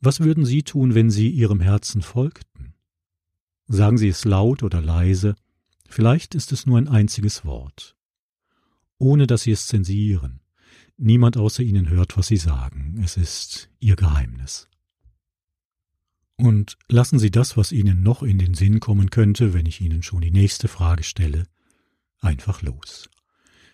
was 0.00 0.20
würden 0.20 0.44
Sie 0.44 0.62
tun, 0.62 0.94
wenn 0.94 1.10
Sie 1.10 1.30
Ihrem 1.30 1.58
Herzen 1.58 2.00
folgten? 2.00 2.74
Sagen 3.66 3.98
Sie 3.98 4.08
es 4.08 4.24
laut 4.24 4.62
oder 4.62 4.80
leise, 4.80 5.34
vielleicht 5.88 6.36
ist 6.36 6.52
es 6.52 6.64
nur 6.64 6.78
ein 6.78 6.86
einziges 6.86 7.44
Wort. 7.44 7.96
Ohne 8.98 9.26
dass 9.26 9.42
Sie 9.42 9.50
es 9.50 9.66
zensieren. 9.66 10.42
Niemand 11.00 11.36
außer 11.36 11.62
Ihnen 11.62 11.88
hört, 11.88 12.16
was 12.16 12.26
Sie 12.26 12.36
sagen. 12.36 13.00
Es 13.04 13.16
ist 13.16 13.70
Ihr 13.78 13.94
Geheimnis. 13.94 14.68
Und 16.36 16.76
lassen 16.88 17.20
Sie 17.20 17.30
das, 17.30 17.56
was 17.56 17.70
Ihnen 17.70 18.02
noch 18.02 18.24
in 18.24 18.38
den 18.38 18.54
Sinn 18.54 18.80
kommen 18.80 19.10
könnte, 19.10 19.54
wenn 19.54 19.66
ich 19.66 19.80
Ihnen 19.80 20.02
schon 20.02 20.22
die 20.22 20.32
nächste 20.32 20.66
Frage 20.66 21.04
stelle, 21.04 21.46
einfach 22.20 22.62
los. 22.62 23.08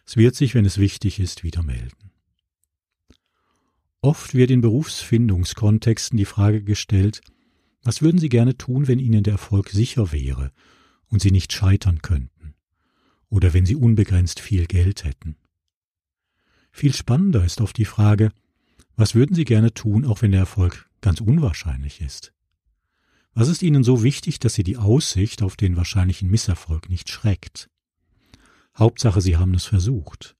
Es 0.06 0.18
wird 0.18 0.34
sich, 0.34 0.54
wenn 0.54 0.66
es 0.66 0.76
wichtig 0.76 1.18
ist, 1.18 1.42
wieder 1.42 1.62
melden. 1.62 2.10
Oft 4.02 4.34
wird 4.34 4.50
in 4.50 4.60
Berufsfindungskontexten 4.60 6.18
die 6.18 6.26
Frage 6.26 6.62
gestellt, 6.62 7.22
was 7.82 8.02
würden 8.02 8.18
Sie 8.18 8.28
gerne 8.28 8.58
tun, 8.58 8.86
wenn 8.86 8.98
Ihnen 8.98 9.22
der 9.22 9.34
Erfolg 9.34 9.70
sicher 9.70 10.12
wäre 10.12 10.52
und 11.06 11.22
Sie 11.22 11.30
nicht 11.30 11.54
scheitern 11.54 12.02
könnten? 12.02 12.54
Oder 13.30 13.54
wenn 13.54 13.64
Sie 13.64 13.76
unbegrenzt 13.76 14.40
viel 14.40 14.66
Geld 14.66 15.04
hätten? 15.04 15.36
Viel 16.76 16.92
spannender 16.92 17.44
ist 17.44 17.60
oft 17.60 17.78
die 17.78 17.84
Frage, 17.84 18.32
was 18.96 19.14
würden 19.14 19.36
Sie 19.36 19.44
gerne 19.44 19.74
tun, 19.74 20.04
auch 20.04 20.22
wenn 20.22 20.32
der 20.32 20.40
Erfolg 20.40 20.90
ganz 21.02 21.20
unwahrscheinlich 21.20 22.00
ist? 22.00 22.32
Was 23.32 23.46
ist 23.46 23.62
Ihnen 23.62 23.84
so 23.84 24.02
wichtig, 24.02 24.40
dass 24.40 24.54
Sie 24.54 24.64
die 24.64 24.76
Aussicht 24.76 25.40
auf 25.42 25.56
den 25.56 25.76
wahrscheinlichen 25.76 26.28
Misserfolg 26.28 26.90
nicht 26.90 27.10
schreckt? 27.10 27.70
Hauptsache, 28.76 29.20
Sie 29.20 29.36
haben 29.36 29.54
es 29.54 29.64
versucht. 29.66 30.34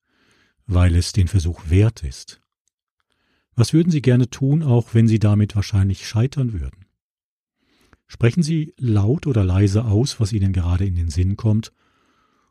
weil 0.67 0.97
es 0.97 1.13
den 1.13 1.29
Versuch 1.29 1.71
wert 1.71 2.03
ist? 2.03 2.41
Was 3.55 3.73
würden 3.73 3.93
Sie 3.93 4.03
gerne 4.03 4.29
tun, 4.29 4.65
auch 4.65 4.93
wenn 4.93 5.07
Sie 5.07 5.21
damit 5.21 5.55
wahrscheinlich 5.55 6.09
scheitern 6.09 6.53
würden? 6.53 6.87
Sprechen 8.09 8.43
Sie 8.43 8.75
laut 8.77 9.29
oder 9.29 9.45
leise 9.45 9.85
aus, 9.85 10.19
was 10.19 10.33
Ihnen 10.33 10.53
gerade 10.53 10.85
in 10.85 10.97
den 10.97 11.11
Sinn 11.11 11.37
kommt, 11.37 11.71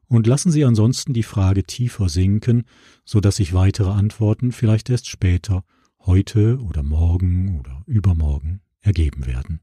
und 0.07 0.27
lassen 0.27 0.51
Sie 0.51 0.65
ansonsten 0.65 1.13
die 1.13 1.23
Frage 1.23 1.63
tiefer 1.63 2.09
sinken, 2.09 2.63
so 3.05 3.19
dass 3.19 3.37
sich 3.37 3.53
weitere 3.53 3.91
Antworten 3.91 4.51
vielleicht 4.51 4.89
erst 4.89 5.07
später, 5.07 5.63
heute 5.99 6.59
oder 6.59 6.83
morgen 6.83 7.59
oder 7.59 7.83
übermorgen 7.85 8.61
ergeben 8.81 9.25
werden. 9.25 9.61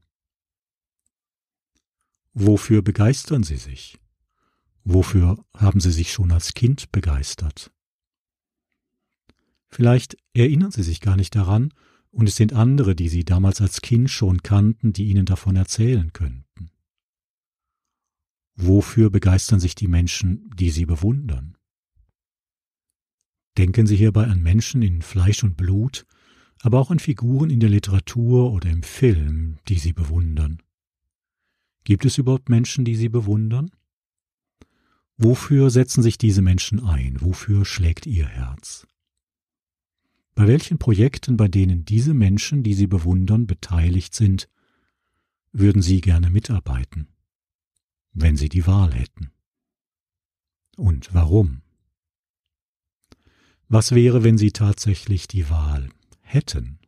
Wofür 2.33 2.81
begeistern 2.81 3.43
Sie 3.43 3.57
sich? 3.57 3.99
Wofür 4.83 5.45
haben 5.55 5.79
Sie 5.79 5.91
sich 5.91 6.11
schon 6.11 6.31
als 6.31 6.53
Kind 6.53 6.91
begeistert? 6.91 7.71
Vielleicht 9.67 10.17
erinnern 10.33 10.71
Sie 10.71 10.83
sich 10.83 11.01
gar 11.01 11.15
nicht 11.15 11.35
daran, 11.35 11.73
und 12.09 12.27
es 12.27 12.35
sind 12.35 12.51
andere, 12.51 12.93
die 12.93 13.07
Sie 13.07 13.23
damals 13.23 13.61
als 13.61 13.81
Kind 13.81 14.09
schon 14.09 14.43
kannten, 14.43 14.91
die 14.91 15.05
Ihnen 15.05 15.25
davon 15.25 15.55
erzählen 15.55 16.11
könnten. 16.11 16.70
Wofür 18.55 19.09
begeistern 19.09 19.59
sich 19.59 19.75
die 19.75 19.87
Menschen, 19.87 20.49
die 20.55 20.69
Sie 20.69 20.85
bewundern? 20.85 21.57
Denken 23.57 23.85
Sie 23.87 23.95
hierbei 23.95 24.25
an 24.25 24.41
Menschen 24.41 24.81
in 24.81 25.01
Fleisch 25.01 25.43
und 25.43 25.57
Blut, 25.57 26.05
aber 26.61 26.79
auch 26.79 26.91
an 26.91 26.99
Figuren 26.99 27.49
in 27.49 27.59
der 27.59 27.69
Literatur 27.69 28.51
oder 28.51 28.69
im 28.69 28.83
Film, 28.83 29.57
die 29.67 29.79
Sie 29.79 29.93
bewundern. 29.93 30.61
Gibt 31.83 32.05
es 32.05 32.17
überhaupt 32.17 32.49
Menschen, 32.49 32.85
die 32.85 32.95
Sie 32.95 33.09
bewundern? 33.09 33.71
Wofür 35.17 35.69
setzen 35.69 36.01
sich 36.01 36.17
diese 36.17 36.41
Menschen 36.41 36.83
ein? 36.83 37.19
Wofür 37.19 37.65
schlägt 37.65 38.05
ihr 38.05 38.27
Herz? 38.27 38.87
Bei 40.33 40.47
welchen 40.47 40.77
Projekten, 40.77 41.37
bei 41.37 41.47
denen 41.47 41.85
diese 41.85 42.13
Menschen, 42.13 42.63
die 42.63 42.73
Sie 42.73 42.87
bewundern, 42.87 43.47
beteiligt 43.47 44.15
sind, 44.15 44.47
würden 45.51 45.81
Sie 45.81 46.01
gerne 46.01 46.29
mitarbeiten, 46.29 47.07
wenn 48.13 48.35
Sie 48.35 48.49
die 48.49 48.67
Wahl 48.67 48.93
hätten? 48.93 49.31
Und 50.77 51.13
warum? 51.13 51.61
Was 53.67 53.93
wäre, 53.93 54.23
wenn 54.23 54.37
Sie 54.37 54.51
tatsächlich 54.51 55.27
die 55.27 55.49
Wahl 55.49 55.89
hätten? 56.21 56.79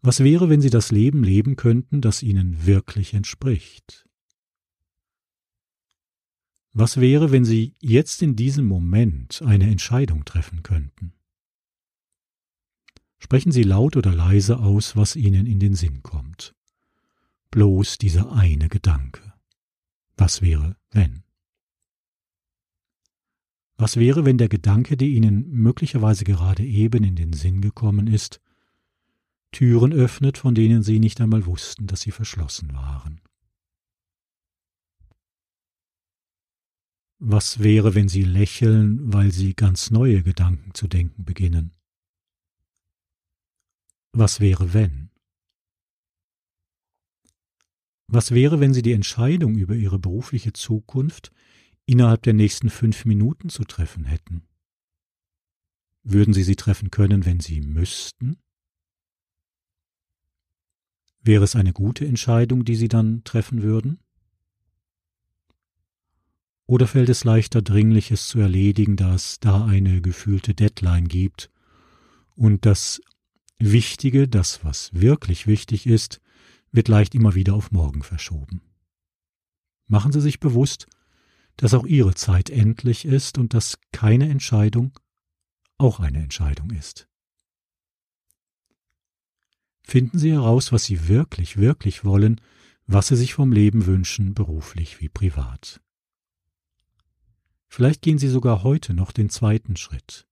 Was 0.00 0.20
wäre, 0.20 0.48
wenn 0.48 0.60
Sie 0.60 0.70
das 0.70 0.90
Leben 0.90 1.22
leben 1.22 1.56
könnten, 1.56 2.00
das 2.00 2.22
Ihnen 2.22 2.66
wirklich 2.66 3.14
entspricht? 3.14 4.08
Was 6.72 7.00
wäre, 7.00 7.30
wenn 7.30 7.44
Sie 7.44 7.74
jetzt 7.80 8.22
in 8.22 8.34
diesem 8.34 8.66
Moment 8.66 9.42
eine 9.42 9.70
Entscheidung 9.70 10.24
treffen 10.24 10.62
könnten? 10.62 11.12
Sprechen 13.18 13.52
Sie 13.52 13.62
laut 13.62 13.96
oder 13.96 14.12
leise 14.12 14.58
aus, 14.58 14.96
was 14.96 15.14
Ihnen 15.14 15.46
in 15.46 15.60
den 15.60 15.74
Sinn 15.74 16.02
kommt. 16.02 16.54
Bloß 17.50 17.98
dieser 17.98 18.32
eine 18.32 18.68
Gedanke. 18.68 19.31
Was 20.22 20.40
wäre, 20.40 20.76
wenn? 20.92 21.24
Was 23.76 23.96
wäre, 23.96 24.24
wenn 24.24 24.38
der 24.38 24.48
Gedanke, 24.48 24.96
der 24.96 25.08
Ihnen 25.08 25.50
möglicherweise 25.50 26.22
gerade 26.22 26.64
eben 26.64 27.02
in 27.02 27.16
den 27.16 27.32
Sinn 27.32 27.60
gekommen 27.60 28.06
ist, 28.06 28.40
Türen 29.50 29.92
öffnet, 29.92 30.38
von 30.38 30.54
denen 30.54 30.84
Sie 30.84 31.00
nicht 31.00 31.20
einmal 31.20 31.44
wussten, 31.44 31.88
dass 31.88 32.02
sie 32.02 32.12
verschlossen 32.12 32.72
waren? 32.72 33.20
Was 37.18 37.58
wäre, 37.58 37.96
wenn 37.96 38.08
Sie 38.08 38.22
lächeln, 38.22 39.12
weil 39.12 39.32
Sie 39.32 39.54
ganz 39.54 39.90
neue 39.90 40.22
Gedanken 40.22 40.72
zu 40.72 40.86
denken 40.86 41.24
beginnen? 41.24 41.72
Was 44.12 44.38
wäre, 44.38 44.72
wenn? 44.72 45.11
Was 48.12 48.32
wäre, 48.32 48.60
wenn 48.60 48.74
Sie 48.74 48.82
die 48.82 48.92
Entscheidung 48.92 49.56
über 49.56 49.74
Ihre 49.74 49.98
berufliche 49.98 50.52
Zukunft 50.52 51.32
innerhalb 51.86 52.22
der 52.24 52.34
nächsten 52.34 52.68
fünf 52.68 53.06
Minuten 53.06 53.48
zu 53.48 53.64
treffen 53.64 54.04
hätten? 54.04 54.42
Würden 56.02 56.34
Sie 56.34 56.42
sie 56.42 56.56
treffen 56.56 56.90
können, 56.90 57.24
wenn 57.24 57.40
Sie 57.40 57.62
müssten? 57.62 58.36
Wäre 61.22 61.44
es 61.44 61.56
eine 61.56 61.72
gute 61.72 62.04
Entscheidung, 62.04 62.66
die 62.66 62.76
Sie 62.76 62.88
dann 62.88 63.24
treffen 63.24 63.62
würden? 63.62 63.98
Oder 66.66 66.86
fällt 66.86 67.08
es 67.08 67.24
leichter, 67.24 67.62
Dringliches 67.62 68.28
zu 68.28 68.40
erledigen, 68.40 68.96
da 68.96 69.14
es 69.14 69.40
da 69.40 69.64
eine 69.64 70.02
gefühlte 70.02 70.52
Deadline 70.52 71.08
gibt 71.08 71.48
und 72.36 72.66
das 72.66 73.00
Wichtige, 73.58 74.28
das, 74.28 74.62
was 74.64 74.92
wirklich 74.92 75.46
wichtig 75.46 75.86
ist, 75.86 76.20
wird 76.72 76.88
leicht 76.88 77.14
immer 77.14 77.34
wieder 77.34 77.54
auf 77.54 77.70
morgen 77.70 78.02
verschoben. 78.02 78.62
Machen 79.86 80.12
Sie 80.12 80.20
sich 80.20 80.40
bewusst, 80.40 80.86
dass 81.56 81.74
auch 81.74 81.86
Ihre 81.86 82.14
Zeit 82.14 82.50
endlich 82.50 83.04
ist 83.04 83.38
und 83.38 83.54
dass 83.54 83.78
keine 83.92 84.28
Entscheidung 84.28 84.98
auch 85.78 86.00
eine 86.00 86.22
Entscheidung 86.22 86.70
ist. 86.70 87.08
Finden 89.82 90.18
Sie 90.18 90.32
heraus, 90.32 90.72
was 90.72 90.84
Sie 90.84 91.08
wirklich, 91.08 91.56
wirklich 91.56 92.04
wollen, 92.04 92.40
was 92.86 93.08
Sie 93.08 93.16
sich 93.16 93.34
vom 93.34 93.52
Leben 93.52 93.86
wünschen, 93.86 94.32
beruflich 94.34 95.00
wie 95.00 95.08
privat. 95.08 95.80
Vielleicht 97.68 98.02
gehen 98.02 98.18
Sie 98.18 98.28
sogar 98.28 98.62
heute 98.62 98.94
noch 98.94 99.12
den 99.12 99.28
zweiten 99.28 99.76
Schritt. 99.76 100.26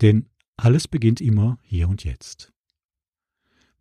Denn 0.00 0.28
alles 0.56 0.86
beginnt 0.86 1.20
immer 1.20 1.58
hier 1.62 1.88
und 1.88 2.04
jetzt. 2.04 2.51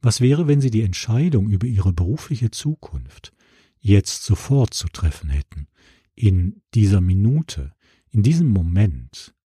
Was 0.01 0.19
wäre, 0.19 0.47
wenn 0.47 0.61
Sie 0.61 0.71
die 0.71 0.81
Entscheidung 0.81 1.49
über 1.49 1.67
Ihre 1.67 1.93
berufliche 1.93 2.49
Zukunft 2.49 3.33
jetzt 3.79 4.23
sofort 4.23 4.73
zu 4.73 4.87
treffen 4.87 5.29
hätten, 5.29 5.67
in 6.15 6.61
dieser 6.73 7.01
Minute, 7.01 7.73
in 8.09 8.23
diesem 8.23 8.47
Moment? 8.47 9.35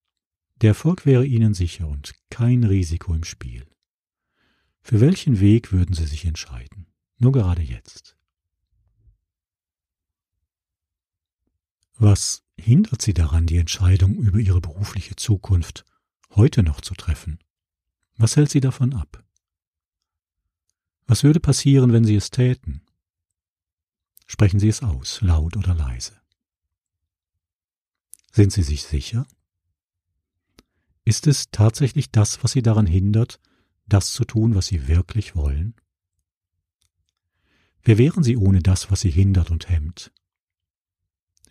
Der 0.63 0.69
Erfolg 0.69 1.05
wäre 1.05 1.27
Ihnen 1.27 1.53
sicher 1.53 1.87
und 1.87 2.15
kein 2.31 2.65
Risiko 2.65 3.15
im 3.15 3.25
Spiel. 3.25 3.67
Für 4.81 5.01
welchen 5.01 5.41
Weg 5.41 5.73
würden 5.73 5.95
Sie 5.95 6.07
sich 6.07 6.25
entscheiden? 6.25 6.87
Nur 7.19 7.33
gerade 7.33 7.63
jetzt. 7.63 8.17
Was 11.99 12.45
hindert 12.59 13.03
Sie 13.03 13.13
daran, 13.13 13.47
die 13.47 13.59
Entscheidung 13.59 14.17
über 14.17 14.39
Ihre 14.39 14.63
berufliche 14.63 15.17
Zukunft 15.17 15.85
heute 16.31 16.63
noch 16.63 16.81
zu 16.81 16.95
treffen? 16.95 17.39
Was 18.17 18.37
hält 18.37 18.51
Sie 18.51 18.61
davon 18.61 18.95
ab? 18.95 19.26
Was 21.07 21.23
würde 21.23 21.41
passieren, 21.41 21.93
wenn 21.93 22.05
Sie 22.05 22.17
es 22.17 22.31
täten? 22.31 22.83
Sprechen 24.27 24.59
Sie 24.59 24.69
es 24.69 24.83
aus, 24.83 25.21
laut 25.21 25.57
oder 25.57 25.75
leise. 25.75 26.21
Sind 28.33 28.53
Sie 28.53 28.63
sich 28.63 28.83
sicher? 28.83 29.27
Ist 31.05 31.29
es 31.29 31.51
tatsächlich 31.53 32.11
das, 32.11 32.43
was 32.43 32.53
Sie 32.53 32.63
daran 32.63 32.87
hindert, 32.87 33.41
das 33.87 34.13
zu 34.13 34.25
tun, 34.25 34.57
was 34.57 34.67
Sie 34.67 34.89
wirklich 34.89 35.37
wollen? 35.37 35.75
Wer 37.83 37.99
wären 37.99 38.25
Sie 38.25 38.37
ohne 38.37 38.61
das, 38.61 38.91
was 38.91 39.01
Sie 39.01 39.11
hindert 39.11 39.53
und 39.53 39.69
hemmt? 39.69 40.13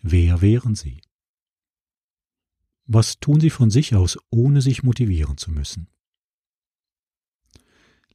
Wer 0.02 0.42
wären 0.42 0.74
Sie? 0.74 1.00
Was 2.84 3.18
tun 3.18 3.40
Sie 3.40 3.50
von 3.50 3.70
sich 3.70 3.94
aus, 3.94 4.18
ohne 4.28 4.60
sich 4.60 4.82
motivieren 4.82 5.38
zu 5.38 5.50
müssen? 5.50 5.88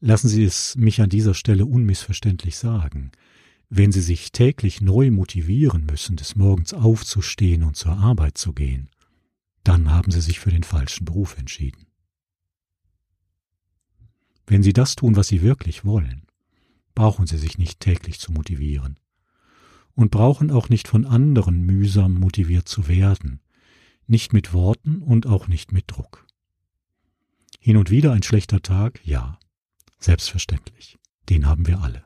Lassen 0.03 0.29
Sie 0.29 0.43
es 0.43 0.75
mich 0.75 0.99
an 0.99 1.09
dieser 1.09 1.35
Stelle 1.35 1.67
unmissverständlich 1.67 2.57
sagen. 2.57 3.11
Wenn 3.69 3.91
Sie 3.91 4.01
sich 4.01 4.31
täglich 4.31 4.81
neu 4.81 5.11
motivieren 5.11 5.85
müssen, 5.85 6.15
des 6.15 6.35
Morgens 6.35 6.73
aufzustehen 6.73 7.61
und 7.61 7.77
zur 7.77 7.93
Arbeit 7.93 8.35
zu 8.35 8.51
gehen, 8.51 8.89
dann 9.63 9.91
haben 9.91 10.11
Sie 10.11 10.19
sich 10.19 10.39
für 10.39 10.49
den 10.49 10.63
falschen 10.63 11.05
Beruf 11.05 11.37
entschieden. 11.37 11.85
Wenn 14.47 14.63
Sie 14.63 14.73
das 14.73 14.95
tun, 14.95 15.15
was 15.15 15.27
Sie 15.27 15.43
wirklich 15.43 15.85
wollen, 15.85 16.23
brauchen 16.95 17.27
Sie 17.27 17.37
sich 17.37 17.59
nicht 17.59 17.79
täglich 17.79 18.19
zu 18.19 18.31
motivieren 18.31 18.99
und 19.93 20.09
brauchen 20.09 20.49
auch 20.49 20.67
nicht 20.67 20.87
von 20.87 21.05
anderen 21.05 21.61
mühsam 21.61 22.15
motiviert 22.15 22.67
zu 22.67 22.87
werden, 22.87 23.39
nicht 24.07 24.33
mit 24.33 24.51
Worten 24.51 25.03
und 25.03 25.27
auch 25.27 25.47
nicht 25.47 25.71
mit 25.71 25.85
Druck. 25.87 26.25
Hin 27.59 27.77
und 27.77 27.91
wieder 27.91 28.13
ein 28.13 28.23
schlechter 28.23 28.63
Tag, 28.63 28.99
ja, 29.05 29.37
selbstverständlich, 30.03 30.99
den 31.29 31.45
haben 31.45 31.67
wir 31.67 31.81
alle. 31.81 32.03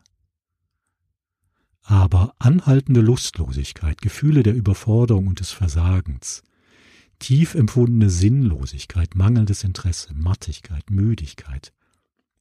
Aber 1.82 2.36
anhaltende 2.40 3.02
Lustlosigkeit, 3.02 4.02
Gefühle 4.02 4.44
der 4.44 4.56
Überforderung 4.56 5.28
und 5.28 5.40
des 5.40 5.52
Versagens, 5.52 6.44
tief 7.20 7.56
empfundene 7.56 8.10
Sinnlosigkeit, 8.10 9.16
mangelndes 9.16 9.64
Interesse, 9.64 10.14
Mattigkeit, 10.14 10.90
Müdigkeit, 10.90 11.74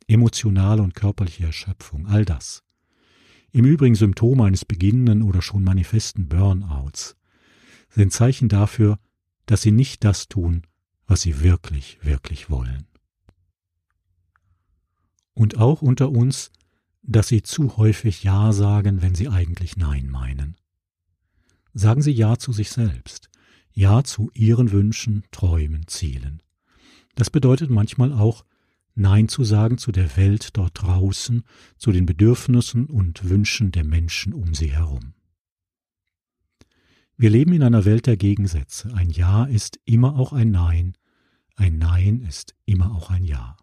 emotionale 0.07 0.83
und 0.83 0.95
körperliche 0.95 1.47
Erschöpfung, 1.47 2.07
all 2.07 2.25
das. 2.25 2.63
Im 3.53 3.65
Übrigen 3.65 3.95
Symptome 3.95 4.45
eines 4.45 4.65
beginnenden 4.65 5.23
oder 5.23 5.41
schon 5.41 5.63
manifesten 5.63 6.29
Burnouts 6.29 7.17
sind 7.89 8.13
Zeichen 8.13 8.49
dafür, 8.49 8.99
dass 9.47 9.63
sie 9.63 9.73
nicht 9.73 10.05
das 10.05 10.29
tun, 10.29 10.63
was 11.07 11.21
sie 11.21 11.41
wirklich, 11.43 11.99
wirklich 12.03 12.51
wollen. 12.51 12.87
Und 15.35 15.59
auch 15.59 15.83
unter 15.83 16.11
uns, 16.11 16.51
dass 17.03 17.29
sie 17.29 17.43
zu 17.43 17.77
häufig 17.77 18.23
Ja 18.23 18.53
sagen, 18.53 19.03
wenn 19.03 19.15
sie 19.15 19.29
eigentlich 19.29 19.77
Nein 19.77 20.09
meinen. 20.09 20.57
Sagen 21.75 22.03
Sie 22.03 22.13
Ja 22.13 22.39
zu 22.39 22.53
sich 22.53 22.71
selbst, 22.71 23.31
Ja 23.73 24.05
zu 24.05 24.31
Ihren 24.33 24.71
Wünschen, 24.71 25.25
Träumen, 25.33 25.89
Zielen. 25.89 26.41
Das 27.17 27.31
bedeutet 27.31 27.69
manchmal 27.69 28.13
auch, 28.13 28.45
Nein 28.95 29.29
zu 29.29 29.43
sagen 29.43 29.77
zu 29.77 29.91
der 29.91 30.17
Welt 30.17 30.57
dort 30.57 30.81
draußen, 30.81 31.43
zu 31.77 31.91
den 31.91 32.07
Bedürfnissen 32.07 32.87
und 32.87 33.29
Wünschen 33.29 33.73
der 33.73 33.85
Menschen 33.85 34.33
um 34.33 34.55
sie 34.55 34.71
herum. 34.71 35.15
Wir 37.17 37.31
leben 37.31 37.53
in 37.53 37.63
einer 37.65 37.85
Welt 37.85 38.07
der 38.07 38.17
Gegensätze. 38.17 38.93
Ein 38.95 39.11
Ja 39.11 39.45
ist 39.45 39.81
immer 39.85 40.17
auch 40.17 40.33
ein 40.33 40.53
Nein, 40.53 40.95
ein 41.57 41.79
Nein 41.79 42.21
ist 42.21 42.55
immer 42.67 42.95
auch 42.95 43.11
ein 43.11 43.25
Ja. 43.25 43.57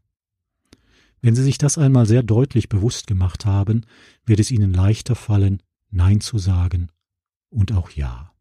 Wenn 1.21 1.35
Sie 1.35 1.43
sich 1.43 1.57
das 1.57 1.77
einmal 1.77 2.05
sehr 2.07 2.23
deutlich 2.23 2.67
bewusst 2.67 3.05
gemacht 3.07 3.45
haben, 3.45 3.85
wird 4.25 4.39
es 4.39 4.51
Ihnen 4.51 4.73
leichter 4.73 5.15
fallen, 5.15 5.61
Nein 5.91 6.21
zu 6.21 6.39
sagen 6.39 6.89
und 7.49 7.71
auch 7.73 7.91
Ja. 7.91 8.33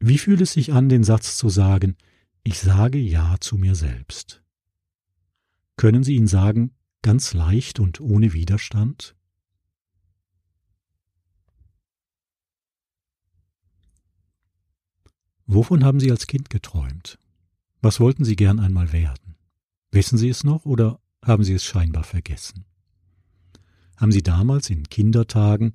Wie 0.00 0.18
fühlt 0.18 0.40
es 0.40 0.52
sich 0.52 0.72
an, 0.72 0.88
den 0.88 1.04
Satz 1.04 1.36
zu 1.36 1.48
sagen, 1.48 1.96
ich 2.42 2.58
sage 2.58 2.98
Ja 2.98 3.36
zu 3.38 3.56
mir 3.56 3.76
selbst? 3.76 4.42
Können 5.76 6.02
Sie 6.02 6.16
ihn 6.16 6.26
sagen, 6.26 6.74
ganz 7.02 7.34
leicht 7.34 7.78
und 7.78 8.00
ohne 8.00 8.32
Widerstand? 8.32 9.14
Wovon 15.46 15.84
haben 15.84 16.00
Sie 16.00 16.10
als 16.10 16.26
Kind 16.26 16.50
geträumt? 16.50 17.18
Was 17.80 18.00
wollten 18.00 18.24
Sie 18.24 18.36
gern 18.36 18.58
einmal 18.58 18.92
werden? 18.92 19.31
Wissen 19.92 20.16
Sie 20.16 20.30
es 20.30 20.42
noch 20.42 20.64
oder 20.64 21.00
haben 21.22 21.44
Sie 21.44 21.52
es 21.52 21.64
scheinbar 21.64 22.02
vergessen? 22.02 22.64
Haben 23.98 24.10
Sie 24.10 24.22
damals 24.22 24.70
in 24.70 24.88
Kindertagen 24.88 25.74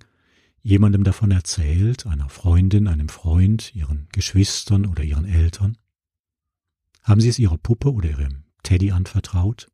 jemandem 0.63 1.03
davon 1.03 1.29
erzählt, 1.29 2.07
einer 2.07 2.27
Freundin, 2.27 2.87
einem 2.87 3.09
Freund, 3.09 3.75
Ihren 3.75 4.07
Geschwistern 4.11 4.87
oder 4.87 5.03
Ihren 5.03 5.25
Eltern? 5.25 5.77
Haben 7.03 7.21
Sie 7.21 7.29
es 7.29 7.37
Ihrer 7.37 7.59
Puppe 7.59 7.93
oder 7.93 8.09
Ihrem 8.09 8.43
Teddy 8.63 8.91
anvertraut? 8.91 9.71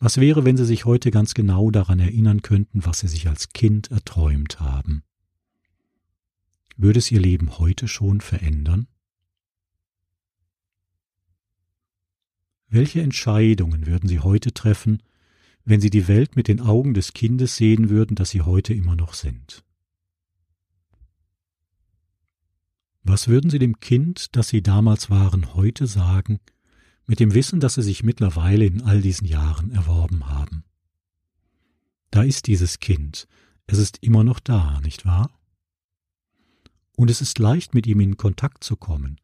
Was 0.00 0.18
wäre, 0.18 0.44
wenn 0.44 0.56
Sie 0.56 0.66
sich 0.66 0.84
heute 0.84 1.12
ganz 1.12 1.32
genau 1.32 1.70
daran 1.70 2.00
erinnern 2.00 2.42
könnten, 2.42 2.84
was 2.84 2.98
Sie 2.98 3.08
sich 3.08 3.28
als 3.28 3.50
Kind 3.50 3.92
erträumt 3.92 4.58
haben? 4.58 5.04
Würde 6.76 6.98
es 6.98 7.10
Ihr 7.10 7.20
Leben 7.20 7.58
heute 7.58 7.86
schon 7.86 8.20
verändern? 8.20 8.88
Welche 12.68 13.00
Entscheidungen 13.00 13.86
würden 13.86 14.08
Sie 14.08 14.20
heute 14.20 14.52
treffen, 14.52 15.02
wenn 15.64 15.80
Sie 15.80 15.90
die 15.90 16.08
Welt 16.08 16.36
mit 16.36 16.48
den 16.48 16.60
Augen 16.60 16.94
des 16.94 17.12
Kindes 17.12 17.56
sehen 17.56 17.90
würden, 17.90 18.16
das 18.16 18.30
Sie 18.30 18.42
heute 18.42 18.74
immer 18.74 18.96
noch 18.96 19.14
sind? 19.14 19.64
Was 23.02 23.28
würden 23.28 23.50
Sie 23.50 23.60
dem 23.60 23.78
Kind, 23.78 24.34
das 24.34 24.48
Sie 24.48 24.62
damals 24.62 25.10
waren, 25.10 25.54
heute 25.54 25.86
sagen, 25.86 26.40
mit 27.06 27.20
dem 27.20 27.34
Wissen, 27.34 27.60
das 27.60 27.74
Sie 27.74 27.82
sich 27.82 28.02
mittlerweile 28.02 28.64
in 28.64 28.82
all 28.82 29.00
diesen 29.00 29.28
Jahren 29.28 29.70
erworben 29.70 30.28
haben? 30.28 30.64
Da 32.10 32.24
ist 32.24 32.48
dieses 32.48 32.80
Kind, 32.80 33.28
es 33.68 33.78
ist 33.78 33.98
immer 34.02 34.24
noch 34.24 34.40
da, 34.40 34.80
nicht 34.80 35.06
wahr? 35.06 35.30
Und 36.96 37.10
es 37.10 37.20
ist 37.20 37.38
leicht, 37.38 37.74
mit 37.74 37.86
ihm 37.86 38.00
in 38.00 38.16
Kontakt 38.16 38.64
zu 38.64 38.74
kommen 38.76 39.20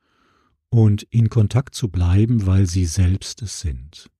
und 0.72 1.02
in 1.11 1.28
Kontakt 1.28 1.74
zu 1.74 1.88
bleiben, 1.88 2.46
weil 2.46 2.66
sie 2.66 2.87
selbst 2.87 3.42
es 3.42 3.61
sind. 3.61 4.11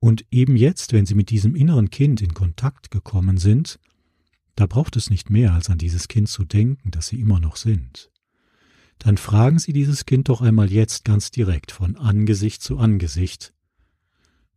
Und 0.00 0.24
eben 0.30 0.56
jetzt, 0.56 0.94
wenn 0.94 1.04
sie 1.04 1.14
mit 1.14 1.28
diesem 1.28 1.54
inneren 1.54 1.90
Kind 1.90 2.22
in 2.22 2.32
Kontakt 2.32 2.90
gekommen 2.90 3.36
sind, 3.36 3.78
da 4.54 4.64
braucht 4.64 4.96
es 4.96 5.10
nicht 5.10 5.28
mehr, 5.28 5.52
als 5.52 5.68
an 5.68 5.76
dieses 5.76 6.08
Kind 6.08 6.30
zu 6.30 6.46
denken, 6.46 6.90
das 6.90 7.08
sie 7.08 7.20
immer 7.20 7.38
noch 7.38 7.56
sind. 7.56 8.10
Dann 8.98 9.18
fragen 9.18 9.58
Sie 9.58 9.74
dieses 9.74 10.06
Kind 10.06 10.30
doch 10.30 10.40
einmal 10.40 10.72
jetzt 10.72 11.04
ganz 11.04 11.30
direkt 11.30 11.70
von 11.70 11.96
Angesicht 11.96 12.62
zu 12.62 12.78
Angesicht, 12.78 13.52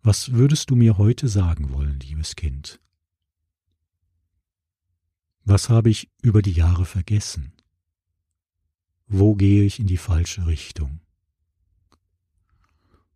was 0.01 0.31
würdest 0.31 0.69
du 0.69 0.77
mir 0.77 0.97
heute 0.97 1.27
sagen 1.27 1.71
wollen, 1.71 1.99
liebes 1.99 2.37
Kind? 2.37 2.79
Was 5.43 5.67
habe 5.67 5.89
ich 5.89 6.09
über 6.21 6.41
die 6.41 6.53
Jahre 6.53 6.85
vergessen? 6.85 7.58
Wo 9.11 9.33
gehe 9.33 9.63
ich 9.63 9.79
in 9.79 9.87
die 9.87 9.97
falsche 9.97 10.45
Richtung? 10.45 10.99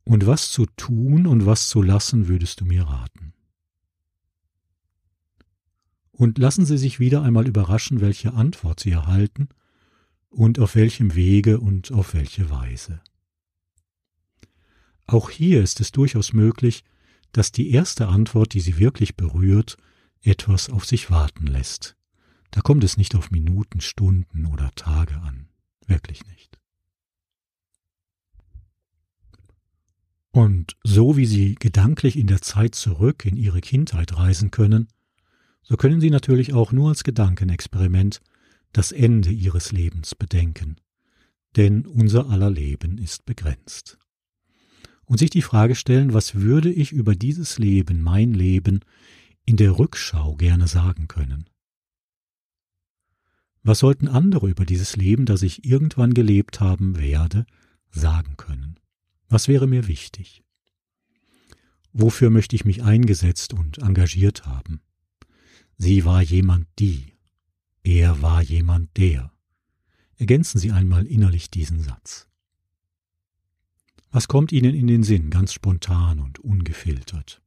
Und 0.03 0.25
was 0.25 0.49
zu 0.49 0.65
tun 0.65 1.27
und 1.27 1.45
was 1.45 1.69
zu 1.69 1.83
lassen 1.83 2.27
würdest 2.27 2.59
du 2.61 2.65
mir 2.65 2.83
raten? 2.83 3.33
Und 6.11 6.39
lassen 6.39 6.65
Sie 6.65 6.79
sich 6.79 6.99
wieder 6.99 7.21
einmal 7.21 7.47
überraschen, 7.47 8.01
welche 8.01 8.33
Antwort 8.33 8.79
Sie 8.79 8.89
erhalten 8.89 9.49
und 10.29 10.57
auf 10.57 10.75
welchem 10.75 11.13
Wege 11.13 11.59
und 11.59 11.91
auf 11.91 12.15
welche 12.15 12.49
Weise. 12.49 12.99
Auch 15.05 15.29
hier 15.29 15.61
ist 15.61 15.79
es 15.79 15.91
durchaus 15.91 16.33
möglich, 16.33 16.83
dass 17.33 17.51
die 17.51 17.69
erste 17.69 18.07
Antwort, 18.07 18.53
die 18.53 18.61
Sie 18.61 18.79
wirklich 18.79 19.15
berührt, 19.15 19.77
etwas 20.21 20.71
auf 20.71 20.85
sich 20.85 21.11
warten 21.11 21.45
lässt. 21.45 21.95
Da 22.49 22.61
kommt 22.61 22.83
es 22.83 22.97
nicht 22.97 23.13
auf 23.13 23.29
Minuten, 23.29 23.79
Stunden 23.79 24.47
oder 24.47 24.71
Tage 24.75 25.17
an. 25.17 25.49
Wirklich 25.87 26.25
nicht. 26.27 26.59
Und 30.31 30.75
so 30.83 31.15
wie 31.15 31.27
Sie 31.27 31.53
gedanklich 31.55 32.17
in 32.17 32.25
der 32.25 32.41
Zeit 32.41 32.73
zurück 32.73 33.23
in 33.25 33.37
Ihre 33.37 33.61
Kindheit 33.61 34.17
reisen 34.17 34.49
können, 34.49 34.87
so 35.61 35.77
können 35.77 36.01
Sie 36.01 36.09
natürlich 36.09 36.53
auch 36.53 36.71
nur 36.71 36.89
als 36.89 37.03
Gedankenexperiment 37.03 38.19
das 38.73 38.91
Ende 38.91 39.29
Ihres 39.29 39.71
Lebens 39.71 40.15
bedenken. 40.15 40.77
Denn 41.55 41.85
unser 41.85 42.29
aller 42.29 42.49
Leben 42.49 42.97
ist 42.97 43.25
begrenzt. 43.25 43.99
Und 45.05 45.19
sich 45.19 45.29
die 45.29 45.43
Frage 45.43 45.75
stellen, 45.75 46.13
was 46.13 46.33
würde 46.33 46.71
ich 46.71 46.91
über 46.91 47.13
dieses 47.15 47.59
Leben, 47.59 48.01
mein 48.01 48.33
Leben, 48.33 48.79
in 49.45 49.57
der 49.57 49.77
Rückschau 49.77 50.35
gerne 50.35 50.67
sagen 50.67 51.07
können? 51.07 51.47
Was 53.63 53.79
sollten 53.79 54.09
andere 54.09 54.49
über 54.49 54.65
dieses 54.65 54.97
Leben, 54.97 55.25
das 55.25 55.41
ich 55.41 55.63
irgendwann 55.63 56.13
gelebt 56.13 56.59
haben 56.59 56.97
werde, 56.99 57.45
sagen 57.91 58.35
können? 58.35 58.79
Was 59.29 59.47
wäre 59.47 59.67
mir 59.67 59.87
wichtig? 59.87 60.43
Wofür 61.93 62.29
möchte 62.29 62.55
ich 62.55 62.65
mich 62.65 62.83
eingesetzt 62.83 63.53
und 63.53 63.77
engagiert 63.77 64.45
haben? 64.45 64.81
Sie 65.77 66.03
war 66.03 66.21
jemand 66.21 66.67
die, 66.79 67.13
er 67.83 68.21
war 68.21 68.41
jemand 68.41 68.95
der. 68.97 69.31
Ergänzen 70.17 70.59
Sie 70.59 70.71
einmal 70.71 71.05
innerlich 71.05 71.49
diesen 71.49 71.81
Satz. 71.81 72.27
Was 74.11 74.27
kommt 74.27 74.51
Ihnen 74.51 74.75
in 74.75 74.87
den 74.87 75.03
Sinn, 75.03 75.29
ganz 75.29 75.53
spontan 75.53 76.19
und 76.19 76.39
ungefiltert? 76.39 77.41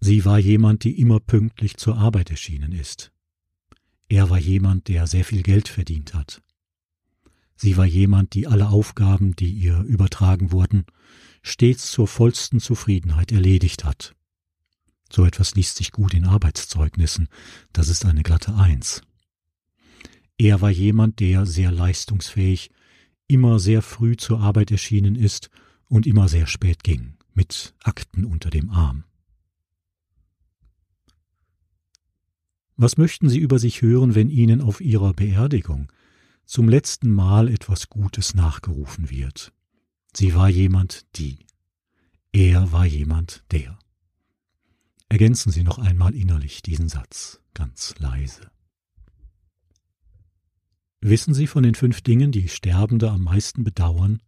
Sie 0.00 0.24
war 0.24 0.38
jemand, 0.38 0.84
die 0.84 1.00
immer 1.00 1.20
pünktlich 1.20 1.76
zur 1.76 1.96
Arbeit 1.96 2.30
erschienen 2.30 2.72
ist, 2.72 3.11
er 4.12 4.28
war 4.28 4.38
jemand, 4.38 4.88
der 4.88 5.06
sehr 5.06 5.24
viel 5.24 5.42
Geld 5.42 5.68
verdient 5.68 6.12
hat. 6.12 6.42
Sie 7.56 7.78
war 7.78 7.86
jemand, 7.86 8.34
die 8.34 8.46
alle 8.46 8.68
Aufgaben, 8.68 9.34
die 9.36 9.50
ihr 9.50 9.80
übertragen 9.84 10.52
wurden, 10.52 10.84
stets 11.42 11.90
zur 11.90 12.06
vollsten 12.06 12.60
Zufriedenheit 12.60 13.32
erledigt 13.32 13.84
hat. 13.86 14.14
So 15.10 15.24
etwas 15.24 15.54
liest 15.54 15.78
sich 15.78 15.92
gut 15.92 16.12
in 16.12 16.26
Arbeitszeugnissen, 16.26 17.28
das 17.72 17.88
ist 17.88 18.04
eine 18.04 18.22
glatte 18.22 18.54
Eins. 18.54 19.00
Er 20.36 20.60
war 20.60 20.70
jemand, 20.70 21.20
der 21.20 21.46
sehr 21.46 21.72
leistungsfähig, 21.72 22.70
immer 23.28 23.58
sehr 23.58 23.80
früh 23.80 24.18
zur 24.18 24.40
Arbeit 24.40 24.70
erschienen 24.70 25.14
ist 25.14 25.48
und 25.88 26.06
immer 26.06 26.28
sehr 26.28 26.46
spät 26.46 26.84
ging, 26.84 27.14
mit 27.32 27.74
Akten 27.82 28.26
unter 28.26 28.50
dem 28.50 28.68
Arm. 28.68 29.04
Was 32.76 32.96
möchten 32.96 33.28
Sie 33.28 33.38
über 33.38 33.58
sich 33.58 33.82
hören, 33.82 34.14
wenn 34.14 34.30
Ihnen 34.30 34.60
auf 34.60 34.80
Ihrer 34.80 35.12
Beerdigung 35.12 35.92
zum 36.44 36.68
letzten 36.68 37.12
Mal 37.12 37.48
etwas 37.48 37.88
Gutes 37.88 38.34
nachgerufen 38.34 39.10
wird? 39.10 39.52
Sie 40.14 40.34
war 40.34 40.48
jemand 40.48 41.06
die. 41.16 41.38
Er 42.32 42.72
war 42.72 42.86
jemand 42.86 43.44
der. 43.50 43.78
Ergänzen 45.08 45.52
Sie 45.52 45.62
noch 45.62 45.78
einmal 45.78 46.14
innerlich 46.14 46.62
diesen 46.62 46.88
Satz, 46.88 47.40
ganz 47.54 47.94
leise. 47.98 48.50
Wissen 51.02 51.34
Sie 51.34 51.46
von 51.46 51.62
den 51.62 51.74
fünf 51.74 52.00
Dingen, 52.00 52.32
die 52.32 52.48
Sterbende 52.48 53.10
am 53.10 53.22
meisten 53.22 53.64
bedauern 53.64 54.22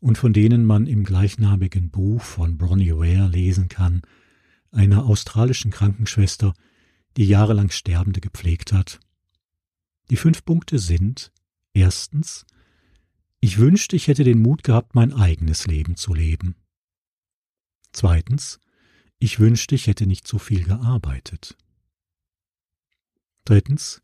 und 0.00 0.18
von 0.18 0.32
denen 0.32 0.64
man 0.64 0.86
im 0.86 1.04
gleichnamigen 1.04 1.90
Buch 1.90 2.22
von 2.22 2.58
Bronnie 2.58 2.92
Ware 2.92 3.28
lesen 3.28 3.68
kann, 3.68 4.02
einer 4.72 5.04
australischen 5.04 5.70
Krankenschwester, 5.70 6.54
die 7.16 7.26
jahrelang 7.26 7.70
Sterbende 7.70 8.20
gepflegt 8.20 8.72
hat. 8.72 9.00
Die 10.10 10.16
fünf 10.16 10.44
Punkte 10.44 10.78
sind 10.78 11.32
erstens, 11.72 12.44
ich 13.40 13.58
wünschte, 13.58 13.96
ich 13.96 14.08
hätte 14.08 14.24
den 14.24 14.40
Mut 14.40 14.62
gehabt, 14.62 14.94
mein 14.94 15.12
eigenes 15.12 15.66
Leben 15.66 15.96
zu 15.96 16.14
leben. 16.14 16.54
Zweitens, 17.92 18.60
ich 19.18 19.40
wünschte, 19.40 19.74
ich 19.74 19.86
hätte 19.86 20.06
nicht 20.06 20.26
so 20.28 20.38
viel 20.38 20.64
gearbeitet. 20.64 21.56
Drittens, 23.44 24.00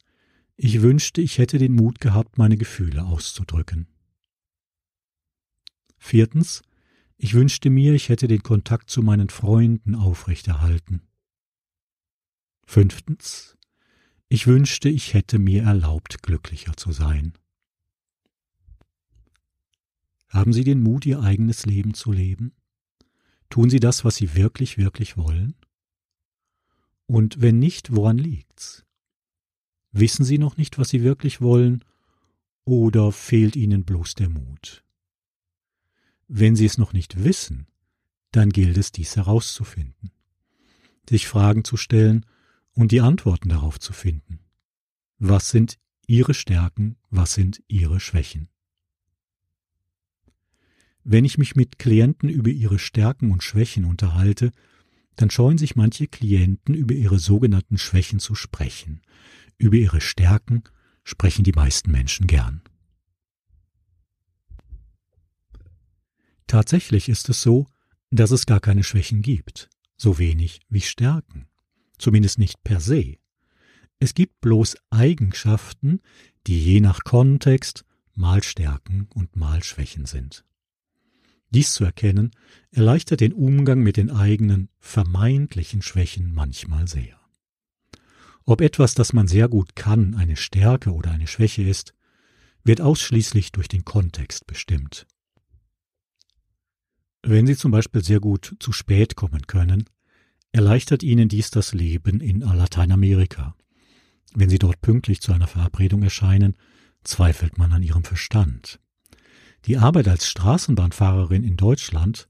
ich 0.56 0.82
wünschte, 0.82 1.20
ich 1.20 1.38
hätte 1.38 1.58
den 1.58 1.74
Mut 1.74 2.00
gehabt, 2.00 2.36
meine 2.36 2.56
Gefühle 2.56 3.04
auszudrücken. 3.04 3.86
Viertens, 5.98 6.62
ich 7.16 7.34
wünschte 7.34 7.70
mir, 7.70 7.94
ich 7.94 8.08
hätte 8.08 8.28
den 8.28 8.42
Kontakt 8.42 8.90
zu 8.90 9.02
meinen 9.02 9.28
Freunden 9.28 9.94
aufrechterhalten. 9.94 11.07
Fünftens, 12.70 13.56
ich 14.28 14.46
wünschte, 14.46 14.90
ich 14.90 15.14
hätte 15.14 15.38
mir 15.38 15.62
erlaubt, 15.62 16.22
glücklicher 16.22 16.76
zu 16.76 16.92
sein. 16.92 17.32
Haben 20.28 20.52
Sie 20.52 20.64
den 20.64 20.82
Mut, 20.82 21.06
Ihr 21.06 21.22
eigenes 21.22 21.64
Leben 21.64 21.94
zu 21.94 22.12
leben? 22.12 22.52
Tun 23.48 23.70
Sie 23.70 23.80
das, 23.80 24.04
was 24.04 24.16
Sie 24.16 24.34
wirklich, 24.34 24.76
wirklich 24.76 25.16
wollen? 25.16 25.54
Und 27.06 27.40
wenn 27.40 27.58
nicht, 27.58 27.96
woran 27.96 28.18
liegt's? 28.18 28.84
Wissen 29.90 30.26
Sie 30.26 30.36
noch 30.36 30.58
nicht, 30.58 30.76
was 30.76 30.90
Sie 30.90 31.02
wirklich 31.02 31.40
wollen, 31.40 31.82
oder 32.66 33.12
fehlt 33.12 33.56
Ihnen 33.56 33.84
bloß 33.86 34.14
der 34.14 34.28
Mut? 34.28 34.84
Wenn 36.26 36.54
Sie 36.54 36.66
es 36.66 36.76
noch 36.76 36.92
nicht 36.92 37.24
wissen, 37.24 37.66
dann 38.30 38.50
gilt 38.50 38.76
es, 38.76 38.92
dies 38.92 39.16
herauszufinden, 39.16 40.10
sich 41.08 41.28
Fragen 41.28 41.64
zu 41.64 41.78
stellen 41.78 42.26
und 42.78 42.92
die 42.92 43.00
Antworten 43.00 43.48
darauf 43.48 43.80
zu 43.80 43.92
finden. 43.92 44.38
Was 45.18 45.50
sind 45.50 45.78
Ihre 46.06 46.32
Stärken, 46.32 46.96
was 47.10 47.34
sind 47.34 47.60
Ihre 47.66 47.98
Schwächen? 47.98 48.48
Wenn 51.02 51.24
ich 51.24 51.38
mich 51.38 51.56
mit 51.56 51.80
Klienten 51.80 52.28
über 52.28 52.50
ihre 52.50 52.78
Stärken 52.78 53.32
und 53.32 53.42
Schwächen 53.42 53.84
unterhalte, 53.84 54.52
dann 55.16 55.28
scheuen 55.28 55.58
sich 55.58 55.74
manche 55.74 56.06
Klienten 56.06 56.74
über 56.74 56.94
ihre 56.94 57.18
sogenannten 57.18 57.78
Schwächen 57.78 58.20
zu 58.20 58.36
sprechen. 58.36 59.02
Über 59.56 59.76
ihre 59.76 60.00
Stärken 60.00 60.62
sprechen 61.02 61.42
die 61.42 61.52
meisten 61.52 61.90
Menschen 61.90 62.28
gern. 62.28 62.62
Tatsächlich 66.46 67.08
ist 67.08 67.28
es 67.28 67.42
so, 67.42 67.66
dass 68.10 68.30
es 68.30 68.46
gar 68.46 68.60
keine 68.60 68.84
Schwächen 68.84 69.20
gibt, 69.20 69.68
so 69.96 70.18
wenig 70.18 70.60
wie 70.68 70.80
Stärken, 70.80 71.48
zumindest 71.98 72.38
nicht 72.38 72.62
per 72.64 72.80
se. 72.80 73.16
Es 73.98 74.14
gibt 74.14 74.40
bloß 74.40 74.76
Eigenschaften, 74.90 76.00
die 76.46 76.62
je 76.62 76.80
nach 76.80 77.04
Kontext 77.04 77.84
mal 78.14 78.42
Stärken 78.42 79.08
und 79.14 79.36
mal 79.36 79.62
Schwächen 79.62 80.06
sind. 80.06 80.44
Dies 81.50 81.72
zu 81.72 81.84
erkennen, 81.84 82.30
erleichtert 82.70 83.20
den 83.20 83.32
Umgang 83.32 83.80
mit 83.80 83.96
den 83.96 84.10
eigenen 84.10 84.68
vermeintlichen 84.78 85.82
Schwächen 85.82 86.32
manchmal 86.32 86.86
sehr. 86.88 87.18
Ob 88.44 88.60
etwas, 88.60 88.94
das 88.94 89.12
man 89.12 89.28
sehr 89.28 89.48
gut 89.48 89.76
kann, 89.76 90.14
eine 90.14 90.36
Stärke 90.36 90.92
oder 90.92 91.10
eine 91.10 91.26
Schwäche 91.26 91.62
ist, 91.62 91.94
wird 92.64 92.80
ausschließlich 92.80 93.52
durch 93.52 93.68
den 93.68 93.84
Kontext 93.84 94.46
bestimmt. 94.46 95.06
Wenn 97.22 97.46
Sie 97.46 97.56
zum 97.56 97.70
Beispiel 97.70 98.04
sehr 98.04 98.20
gut 98.20 98.56
zu 98.60 98.72
spät 98.72 99.16
kommen 99.16 99.46
können, 99.46 99.84
erleichtert 100.58 101.04
Ihnen 101.04 101.28
dies 101.28 101.52
das 101.52 101.72
Leben 101.72 102.18
in 102.18 102.40
Lateinamerika. 102.40 103.54
Wenn 104.34 104.50
Sie 104.50 104.58
dort 104.58 104.80
pünktlich 104.80 105.20
zu 105.20 105.32
einer 105.32 105.46
Verabredung 105.46 106.02
erscheinen, 106.02 106.56
zweifelt 107.04 107.58
man 107.58 107.72
an 107.72 107.84
Ihrem 107.84 108.02
Verstand. 108.02 108.80
Die 109.66 109.76
Arbeit 109.76 110.08
als 110.08 110.26
Straßenbahnfahrerin 110.26 111.44
in 111.44 111.56
Deutschland 111.56 112.28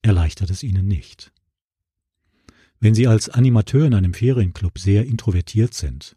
erleichtert 0.00 0.48
es 0.48 0.62
ihnen 0.62 0.88
nicht. 0.88 1.32
Wenn 2.80 2.94
sie 2.94 3.08
als 3.08 3.28
Animateur 3.28 3.86
in 3.86 3.92
einem 3.92 4.14
Ferienclub 4.14 4.78
sehr 4.78 5.04
introvertiert 5.04 5.74
sind 5.74 6.16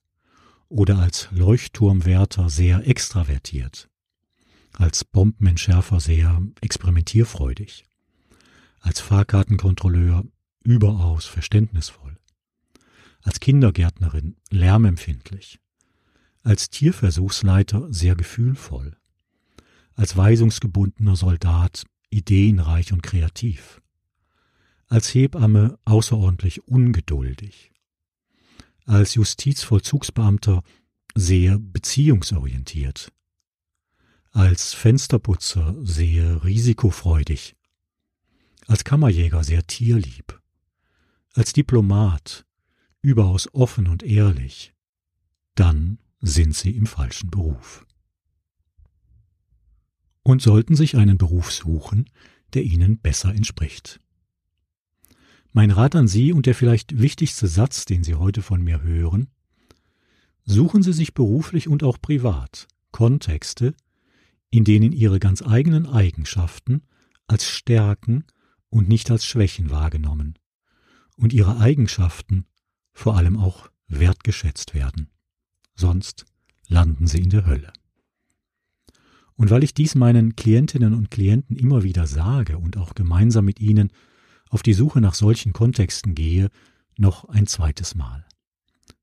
oder 0.69 0.99
als 0.99 1.27
Leuchtturmwärter 1.31 2.49
sehr 2.49 2.87
extravertiert, 2.87 3.89
als 4.73 5.03
Bombenentschärfer 5.03 5.99
sehr 5.99 6.41
experimentierfreudig, 6.61 7.85
als 8.79 9.01
Fahrkartenkontrolleur 9.01 10.23
überaus 10.63 11.25
verständnisvoll, 11.25 12.17
als 13.21 13.39
Kindergärtnerin 13.39 14.35
lärmempfindlich, 14.49 15.59
als 16.41 16.69
Tierversuchsleiter 16.69 17.91
sehr 17.91 18.15
gefühlvoll, 18.15 18.97
als 19.95 20.15
weisungsgebundener 20.15 21.15
Soldat 21.15 21.85
ideenreich 22.09 22.93
und 22.93 23.03
kreativ, 23.03 23.81
als 24.87 25.13
Hebamme 25.13 25.77
außerordentlich 25.85 26.67
ungeduldig, 26.67 27.71
als 28.85 29.15
Justizvollzugsbeamter 29.15 30.63
sehr 31.15 31.59
beziehungsorientiert, 31.59 33.11
als 34.31 34.73
Fensterputzer 34.73 35.75
sehr 35.81 36.43
risikofreudig, 36.43 37.55
als 38.67 38.83
Kammerjäger 38.83 39.43
sehr 39.43 39.65
tierlieb, 39.67 40.39
als 41.33 41.53
Diplomat 41.53 42.45
überaus 43.01 43.53
offen 43.53 43.87
und 43.87 44.03
ehrlich, 44.03 44.73
dann 45.55 45.99
sind 46.19 46.55
sie 46.55 46.71
im 46.71 46.85
falschen 46.85 47.29
Beruf 47.29 47.85
und 50.23 50.41
sollten 50.41 50.75
sich 50.75 50.97
einen 50.97 51.17
Beruf 51.17 51.51
suchen, 51.51 52.09
der 52.53 52.63
ihnen 52.63 52.99
besser 52.99 53.33
entspricht. 53.33 53.99
Mein 55.51 55.71
Rat 55.71 55.95
an 55.95 56.07
Sie 56.07 56.31
und 56.31 56.45
der 56.45 56.53
vielleicht 56.53 56.99
wichtigste 56.99 57.47
Satz, 57.47 57.85
den 57.85 58.03
Sie 58.03 58.15
heute 58.15 58.41
von 58.41 58.61
mir 58.61 58.83
hören, 58.83 59.29
suchen 60.45 60.83
Sie 60.83 60.93
sich 60.93 61.13
beruflich 61.13 61.67
und 61.67 61.83
auch 61.83 61.99
privat 61.99 62.67
Kontexte, 62.91 63.73
in 64.51 64.63
denen 64.63 64.91
Ihre 64.91 65.19
ganz 65.19 65.41
eigenen 65.41 65.87
Eigenschaften 65.87 66.83
als 67.27 67.45
Stärken 67.45 68.25
und 68.69 68.87
nicht 68.87 69.09
als 69.09 69.25
Schwächen 69.25 69.69
wahrgenommen 69.69 70.38
und 71.19 71.33
Ihre 71.33 71.59
Eigenschaften 71.59 72.45
vor 72.93 73.15
allem 73.17 73.37
auch 73.37 73.69
wertgeschätzt 73.87 74.73
werden. 74.73 75.09
Sonst 75.75 76.25
landen 76.67 77.07
Sie 77.07 77.19
in 77.19 77.29
der 77.29 77.45
Hölle. 77.45 77.71
Und 79.35 79.49
weil 79.49 79.63
ich 79.63 79.73
dies 79.73 79.95
meinen 79.95 80.35
Klientinnen 80.35 80.93
und 80.93 81.11
Klienten 81.11 81.55
immer 81.55 81.83
wieder 81.83 82.07
sage 82.07 82.57
und 82.57 82.77
auch 82.77 82.93
gemeinsam 82.93 83.45
mit 83.45 83.59
ihnen 83.59 83.91
auf 84.49 84.63
die 84.63 84.73
Suche 84.73 84.99
nach 84.99 85.13
solchen 85.13 85.53
Kontexten 85.53 86.15
gehe, 86.15 86.49
noch 86.97 87.29
ein 87.29 87.47
zweites 87.47 87.95
Mal. 87.95 88.25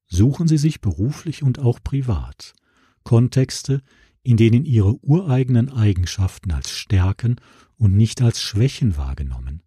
Suchen 0.06 0.46
Sie 0.46 0.58
sich 0.58 0.80
beruflich 0.80 1.42
und 1.42 1.58
auch 1.58 1.80
privat 1.82 2.54
Kontexte, 3.02 3.82
in 4.22 4.36
denen 4.36 4.64
Ihre 4.64 5.02
ureigenen 5.02 5.70
Eigenschaften 5.70 6.50
als 6.50 6.70
Stärken 6.70 7.36
und 7.76 7.96
nicht 7.96 8.20
als 8.20 8.40
Schwächen 8.40 8.96
wahrgenommen 8.96 9.62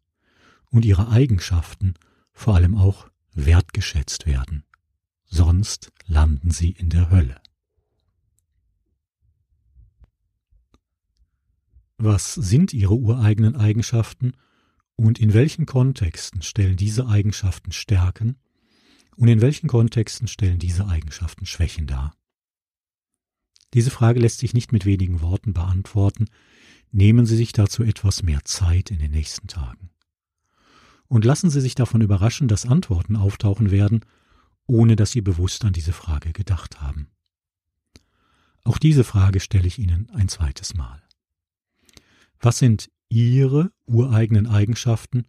und 0.69 0.85
Ihre 0.85 1.09
Eigenschaften 1.09 1.95
vor 2.39 2.55
allem 2.55 2.75
auch 2.75 3.09
wertgeschätzt 3.33 4.25
werden. 4.25 4.63
Sonst 5.25 5.91
landen 6.07 6.51
Sie 6.51 6.71
in 6.71 6.89
der 6.89 7.11
Hölle. 7.11 7.41
Was 11.97 12.33
sind 12.33 12.73
ihre 12.73 12.95
ureigenen 12.95 13.57
Eigenschaften 13.57 14.31
und 14.95 15.19
in 15.19 15.33
welchen 15.33 15.65
Kontexten 15.65 16.41
stellen 16.41 16.77
diese 16.77 17.07
Eigenschaften 17.07 17.73
Stärken 17.73 18.37
und 19.17 19.27
in 19.27 19.41
welchen 19.41 19.67
Kontexten 19.67 20.29
stellen 20.29 20.59
diese 20.59 20.87
Eigenschaften 20.87 21.45
Schwächen 21.45 21.87
dar? 21.87 22.15
Diese 23.73 23.91
Frage 23.91 24.21
lässt 24.21 24.39
sich 24.39 24.53
nicht 24.53 24.71
mit 24.71 24.85
wenigen 24.85 25.19
Worten 25.19 25.51
beantworten. 25.51 26.29
Nehmen 26.91 27.25
Sie 27.25 27.35
sich 27.35 27.51
dazu 27.51 27.83
etwas 27.83 28.23
mehr 28.23 28.45
Zeit 28.45 28.91
in 28.91 28.99
den 28.99 29.11
nächsten 29.11 29.47
Tagen. 29.47 29.89
Und 31.09 31.25
lassen 31.25 31.49
Sie 31.49 31.59
sich 31.59 31.75
davon 31.75 32.01
überraschen, 32.01 32.47
dass 32.47 32.65
Antworten 32.65 33.17
auftauchen 33.17 33.71
werden, 33.71 34.05
ohne 34.67 34.95
dass 34.95 35.11
Sie 35.11 35.21
bewusst 35.21 35.65
an 35.65 35.73
diese 35.73 35.91
Frage 35.91 36.31
gedacht 36.31 36.79
haben. 36.79 37.09
Auch 38.63 38.77
diese 38.77 39.03
Frage 39.03 39.39
stelle 39.39 39.67
ich 39.67 39.79
Ihnen 39.79 40.09
ein 40.11 40.29
zweites 40.29 40.75
Mal. 40.75 41.01
Was 42.39 42.59
sind 42.59 42.91
Ihre 43.09 43.71
ureigenen 43.87 44.45
Eigenschaften 44.45 45.25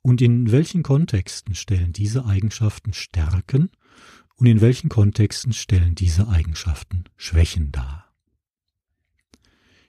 und 0.00 0.22
in 0.22 0.52
welchen 0.52 0.84
Kontexten 0.84 1.56
stellen 1.56 1.92
diese 1.92 2.24
Eigenschaften 2.24 2.92
Stärken 2.92 3.70
und 4.36 4.46
in 4.46 4.60
welchen 4.60 4.88
Kontexten 4.88 5.52
stellen 5.52 5.96
diese 5.96 6.28
Eigenschaften 6.28 7.04
Schwächen 7.16 7.72
dar? 7.72 8.14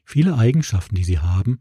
Viele 0.04 0.36
Eigenschaften, 0.36 0.95
die 0.95 1.04
Sie 1.04 1.19
haben, 1.19 1.60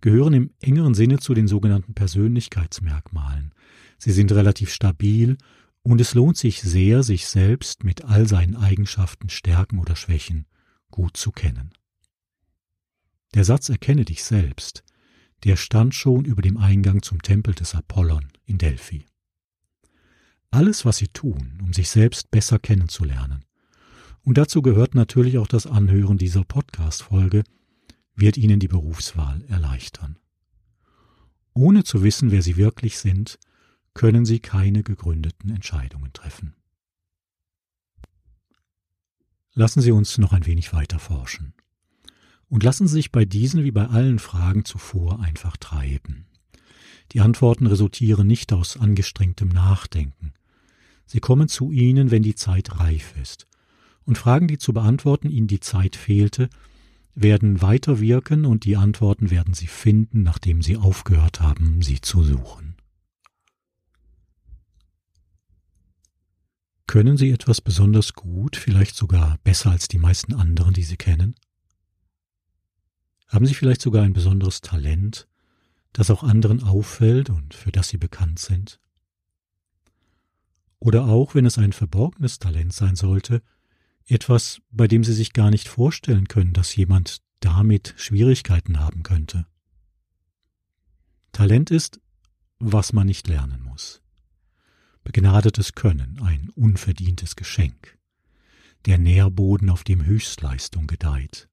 gehören 0.00 0.32
im 0.32 0.50
engeren 0.60 0.94
Sinne 0.94 1.18
zu 1.18 1.34
den 1.34 1.48
sogenannten 1.48 1.94
Persönlichkeitsmerkmalen. 1.94 3.52
Sie 3.98 4.12
sind 4.12 4.32
relativ 4.32 4.72
stabil 4.72 5.36
Und 5.82 6.00
es 6.00 6.12
lohnt 6.12 6.36
sich 6.36 6.60
sehr, 6.60 7.02
sich 7.02 7.26
selbst 7.26 7.84
mit 7.84 8.04
all 8.04 8.28
seinen 8.28 8.54
Eigenschaften, 8.54 9.30
Stärken 9.30 9.78
oder 9.78 9.96
Schwächen 9.96 10.46
gut 10.90 11.16
zu 11.16 11.32
kennen. 11.32 11.70
Der 13.34 13.44
Satz 13.44 13.68
Erkenne 13.70 14.04
dich 14.04 14.24
selbst, 14.24 14.82
der 15.44 15.56
stand 15.56 15.94
schon 15.94 16.24
über 16.24 16.42
dem 16.42 16.58
Eingang 16.58 17.00
zum 17.00 17.22
Tempel 17.22 17.54
des 17.54 17.74
Apollon 17.74 18.26
in 18.44 18.58
Delphi. 18.58 19.06
Alles, 20.50 20.84
was 20.84 20.98
Sie 20.98 21.08
tun, 21.08 21.60
um 21.62 21.72
sich 21.72 21.88
selbst 21.88 22.30
besser 22.30 22.58
kennenzulernen, 22.58 23.44
und 24.22 24.36
dazu 24.36 24.60
gehört 24.60 24.94
natürlich 24.94 25.38
auch 25.38 25.46
das 25.46 25.66
Anhören 25.66 26.18
dieser 26.18 26.44
Podcast-Folge, 26.44 27.42
wird 28.20 28.36
Ihnen 28.36 28.60
die 28.60 28.68
Berufswahl 28.68 29.42
erleichtern. 29.48 30.18
Ohne 31.54 31.84
zu 31.84 32.02
wissen, 32.02 32.30
wer 32.30 32.42
Sie 32.42 32.56
wirklich 32.56 32.98
sind, 32.98 33.38
können 33.94 34.24
Sie 34.24 34.40
keine 34.40 34.82
gegründeten 34.82 35.50
Entscheidungen 35.50 36.12
treffen. 36.12 36.54
Lassen 39.52 39.80
Sie 39.80 39.90
uns 39.90 40.18
noch 40.18 40.32
ein 40.32 40.46
wenig 40.46 40.72
weiter 40.72 40.98
forschen. 40.98 41.54
Und 42.48 42.62
lassen 42.62 42.86
Sie 42.86 42.94
sich 42.94 43.12
bei 43.12 43.24
diesen 43.24 43.64
wie 43.64 43.70
bei 43.70 43.86
allen 43.86 44.18
Fragen 44.18 44.64
zuvor 44.64 45.20
einfach 45.20 45.56
treiben. 45.56 46.26
Die 47.12 47.20
Antworten 47.20 47.66
resultieren 47.66 48.26
nicht 48.26 48.52
aus 48.52 48.76
angestrengtem 48.76 49.48
Nachdenken. 49.48 50.32
Sie 51.06 51.20
kommen 51.20 51.48
zu 51.48 51.72
Ihnen, 51.72 52.10
wenn 52.12 52.22
die 52.22 52.36
Zeit 52.36 52.78
reif 52.78 53.14
ist. 53.20 53.48
Und 54.04 54.18
Fragen, 54.18 54.46
die 54.46 54.58
zu 54.58 54.72
beantworten 54.72 55.28
Ihnen 55.28 55.48
die 55.48 55.60
Zeit 55.60 55.96
fehlte, 55.96 56.48
werden 57.14 57.60
weiterwirken 57.60 58.44
und 58.44 58.64
die 58.64 58.76
Antworten 58.76 59.30
werden 59.30 59.54
Sie 59.54 59.66
finden, 59.66 60.22
nachdem 60.22 60.62
Sie 60.62 60.76
aufgehört 60.76 61.40
haben, 61.40 61.82
sie 61.82 62.00
zu 62.00 62.22
suchen. 62.22 62.76
Können 66.86 67.16
Sie 67.16 67.30
etwas 67.30 67.60
besonders 67.60 68.14
gut, 68.14 68.56
vielleicht 68.56 68.96
sogar 68.96 69.38
besser 69.44 69.70
als 69.70 69.86
die 69.86 69.98
meisten 69.98 70.34
anderen, 70.34 70.74
die 70.74 70.82
Sie 70.82 70.96
kennen? 70.96 71.34
Haben 73.28 73.46
Sie 73.46 73.54
vielleicht 73.54 73.80
sogar 73.80 74.02
ein 74.02 74.12
besonderes 74.12 74.60
Talent, 74.60 75.28
das 75.92 76.10
auch 76.10 76.24
anderen 76.24 76.62
auffällt 76.64 77.30
und 77.30 77.54
für 77.54 77.70
das 77.70 77.88
Sie 77.88 77.96
bekannt 77.96 78.40
sind? 78.40 78.80
Oder 80.80 81.04
auch, 81.04 81.34
wenn 81.34 81.46
es 81.46 81.58
ein 81.58 81.72
verborgenes 81.72 82.38
Talent 82.38 82.72
sein 82.72 82.96
sollte, 82.96 83.42
etwas, 84.10 84.60
bei 84.70 84.88
dem 84.88 85.04
Sie 85.04 85.12
sich 85.12 85.32
gar 85.32 85.50
nicht 85.50 85.68
vorstellen 85.68 86.28
können, 86.28 86.52
dass 86.52 86.74
jemand 86.74 87.22
damit 87.40 87.94
Schwierigkeiten 87.96 88.80
haben 88.80 89.02
könnte. 89.02 89.46
Talent 91.32 91.70
ist, 91.70 92.00
was 92.58 92.92
man 92.92 93.06
nicht 93.06 93.28
lernen 93.28 93.62
muss. 93.62 94.02
Begnadetes 95.02 95.74
Können, 95.74 96.20
ein 96.22 96.50
unverdientes 96.54 97.36
Geschenk. 97.36 97.98
Der 98.86 98.98
Nährboden, 98.98 99.70
auf 99.70 99.84
dem 99.84 100.04
Höchstleistung 100.04 100.86
gedeiht. 100.86 101.48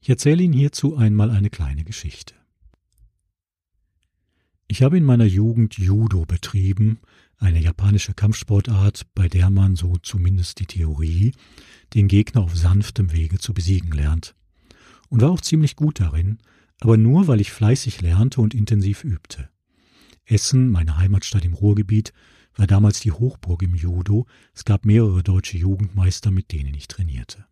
Ich 0.00 0.08
erzähle 0.08 0.42
Ihnen 0.42 0.54
hierzu 0.54 0.96
einmal 0.96 1.30
eine 1.30 1.50
kleine 1.50 1.84
Geschichte. 1.84 2.34
Ich 4.68 4.82
habe 4.82 4.98
in 4.98 5.04
meiner 5.04 5.24
Jugend 5.24 5.78
Judo 5.78 6.24
betrieben, 6.26 7.00
eine 7.38 7.60
japanische 7.60 8.14
Kampfsportart, 8.14 9.06
bei 9.14 9.28
der 9.28 9.50
man, 9.50 9.76
so 9.76 9.96
zumindest 10.02 10.60
die 10.60 10.66
Theorie, 10.66 11.32
den 11.94 12.08
Gegner 12.08 12.42
auf 12.42 12.56
sanftem 12.56 13.12
Wege 13.12 13.38
zu 13.38 13.54
besiegen 13.54 13.92
lernt. 13.92 14.34
Und 15.08 15.22
war 15.22 15.30
auch 15.30 15.40
ziemlich 15.40 15.76
gut 15.76 16.00
darin, 16.00 16.38
aber 16.80 16.96
nur 16.96 17.28
weil 17.28 17.40
ich 17.40 17.52
fleißig 17.52 18.02
lernte 18.02 18.40
und 18.40 18.54
intensiv 18.54 19.04
übte. 19.04 19.48
Essen, 20.24 20.70
meine 20.70 20.98
Heimatstadt 20.98 21.44
im 21.44 21.54
Ruhrgebiet, 21.54 22.12
war 22.54 22.66
damals 22.66 23.00
die 23.00 23.12
Hochburg 23.12 23.62
im 23.62 23.74
Judo, 23.74 24.26
es 24.52 24.64
gab 24.64 24.84
mehrere 24.84 25.22
deutsche 25.22 25.56
Jugendmeister, 25.56 26.30
mit 26.30 26.52
denen 26.52 26.74
ich 26.74 26.88
trainierte. 26.88 27.46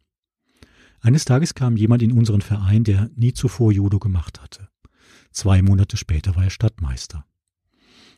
Eines 1.01 1.25
Tages 1.25 1.55
kam 1.55 1.77
jemand 1.77 2.03
in 2.03 2.13
unseren 2.13 2.41
Verein, 2.41 2.83
der 2.83 3.11
nie 3.15 3.33
zuvor 3.33 3.73
Judo 3.73 3.99
gemacht 3.99 4.41
hatte. 4.43 4.69
Zwei 5.31 5.63
Monate 5.63 5.97
später 5.97 6.35
war 6.35 6.45
er 6.45 6.51
Stadtmeister. 6.51 7.25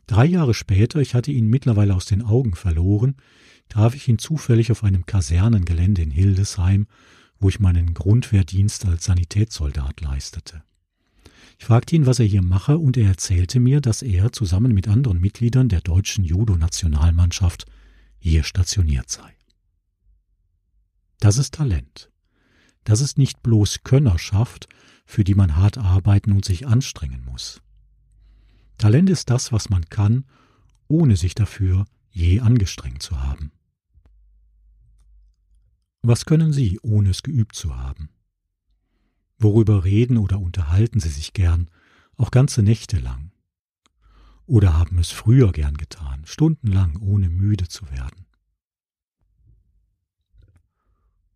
Drei 0.09 0.25
Jahre 0.25 0.55
später, 0.55 1.01
ich 1.01 1.15
hatte 1.15 1.31
ihn 1.31 1.49
mittlerweile 1.49 1.95
aus 1.95 2.07
den 2.07 2.23
Augen 2.23 2.55
verloren, 2.55 3.17
traf 3.69 3.95
ich 3.95 4.09
ihn 4.09 4.19
zufällig 4.19 4.73
auf 4.73 4.83
einem 4.83 5.05
Kasernengelände 5.05 6.01
in 6.01 6.11
Hildesheim, 6.11 6.87
wo 7.39 7.51
ich 7.51 7.61
meinen 7.61 7.93
Grundwehrdienst 7.93 8.87
als 8.87 9.05
Sanitätssoldat 9.05 10.01
leistete. 10.01 10.63
Ich 11.59 11.67
fragte 11.67 11.95
ihn, 11.95 12.07
was 12.07 12.21
er 12.21 12.25
hier 12.25 12.41
mache, 12.41 12.79
und 12.79 12.97
er 12.97 13.09
erzählte 13.09 13.61
mir, 13.61 13.83
dass 13.83 14.01
er 14.01 14.33
zusammen 14.33 14.73
mit 14.73 14.89
anderen 14.89 15.21
Mitgliedern 15.21 15.69
der 15.69 15.83
deutschen 15.83 16.25
Judo-Nationalmannschaft 16.25 17.67
hier 18.19 18.45
stationiert 18.45 19.11
sei. 19.11 19.37
Das 21.21 21.37
ist 21.37 21.53
Talent. 21.53 22.11
Das 22.85 23.03
ist 23.03 23.19
nicht 23.19 23.43
bloß 23.43 23.85
Könnerschaft, 23.85 24.69
für 25.05 25.23
die 25.23 25.35
man 25.35 25.57
hart 25.57 25.77
arbeiten 25.77 26.33
und 26.33 26.47
sich 26.47 26.67
anstrengen 26.67 27.27
muss. 27.27 27.61
Talent 28.79 29.11
ist 29.11 29.29
das, 29.29 29.53
was 29.53 29.71
man 29.71 29.85
kann, 29.87 30.25
ohne 30.87 31.17
sich 31.17 31.35
dafür 31.35 31.85
je 32.11 32.41
angestrengt 32.41 33.03
zu 33.03 33.21
haben. 33.21 33.53
Was 36.03 36.25
können 36.25 36.53
Sie, 36.53 36.79
ohne 36.83 37.11
es 37.11 37.23
geübt 37.23 37.57
zu 37.57 37.77
haben? 37.77 38.09
Worüber 39.39 39.85
reden 39.85 40.17
oder 40.17 40.39
unterhalten 40.39 41.01
Sie 41.01 41.09
sich 41.09 41.33
gern, 41.33 41.71
auch 42.17 42.31
ganze 42.31 42.63
Nächte 42.63 42.99
lang? 42.99 43.33
Oder 44.47 44.79
haben 44.79 44.99
es 44.99 45.11
früher 45.11 45.53
gern 45.53 45.77
getan, 45.77 46.23
stundenlang, 46.25 46.97
ohne 47.01 47.29
müde 47.29 47.69
zu 47.69 47.91
werden? 47.91 48.27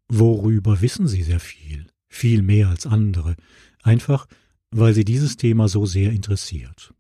Worüber 0.09 0.81
wissen 0.81 1.09
Sie 1.09 1.23
sehr 1.23 1.41
viel, 1.41 1.89
viel 2.09 2.43
mehr 2.43 2.69
als 2.69 2.87
andere, 2.87 3.37
einfach 3.83 4.27
weil 4.71 4.95
Sie 4.95 5.05
dieses 5.05 5.37
Thema 5.37 5.69
so 5.69 5.87
sehr 5.87 6.13
interessiert. 6.13 6.95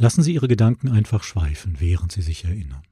Lassen 0.00 0.22
Sie 0.22 0.32
Ihre 0.32 0.46
Gedanken 0.46 0.88
einfach 0.88 1.24
schweifen, 1.24 1.80
während 1.80 2.12
Sie 2.12 2.22
sich 2.22 2.44
erinnern. 2.44 2.84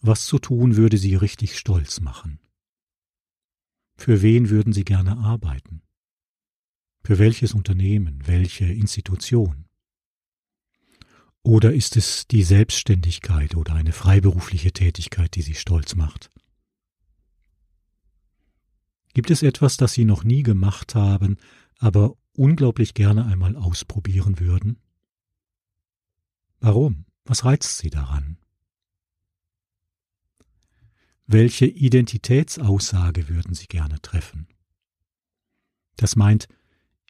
Was 0.00 0.24
zu 0.24 0.38
tun 0.38 0.76
würde 0.76 0.96
Sie 0.96 1.14
richtig 1.14 1.58
stolz 1.58 2.00
machen? 2.00 2.40
Für 3.96 4.22
wen 4.22 4.48
würden 4.48 4.72
Sie 4.72 4.84
gerne 4.84 5.18
arbeiten? 5.18 5.82
Für 7.04 7.18
welches 7.18 7.52
Unternehmen, 7.52 8.26
welche 8.26 8.64
Institution? 8.64 9.66
Oder 11.42 11.74
ist 11.74 11.98
es 11.98 12.26
die 12.26 12.42
Selbstständigkeit 12.42 13.56
oder 13.56 13.74
eine 13.74 13.92
freiberufliche 13.92 14.72
Tätigkeit, 14.72 15.34
die 15.34 15.42
Sie 15.42 15.54
stolz 15.54 15.96
macht? 15.96 16.32
Gibt 19.12 19.30
es 19.30 19.42
etwas, 19.42 19.76
das 19.76 19.92
Sie 19.92 20.06
noch 20.06 20.24
nie 20.24 20.42
gemacht 20.42 20.94
haben, 20.94 21.36
aber 21.78 22.16
unglaublich 22.40 22.94
gerne 22.94 23.26
einmal 23.26 23.54
ausprobieren 23.54 24.40
würden? 24.40 24.80
Warum? 26.58 27.04
Was 27.26 27.44
reizt 27.44 27.76
Sie 27.76 27.90
daran? 27.90 28.38
Welche 31.26 31.66
Identitätsaussage 31.66 33.28
würden 33.28 33.52
Sie 33.52 33.66
gerne 33.66 34.00
treffen? 34.00 34.48
Das 35.96 36.16
meint, 36.16 36.48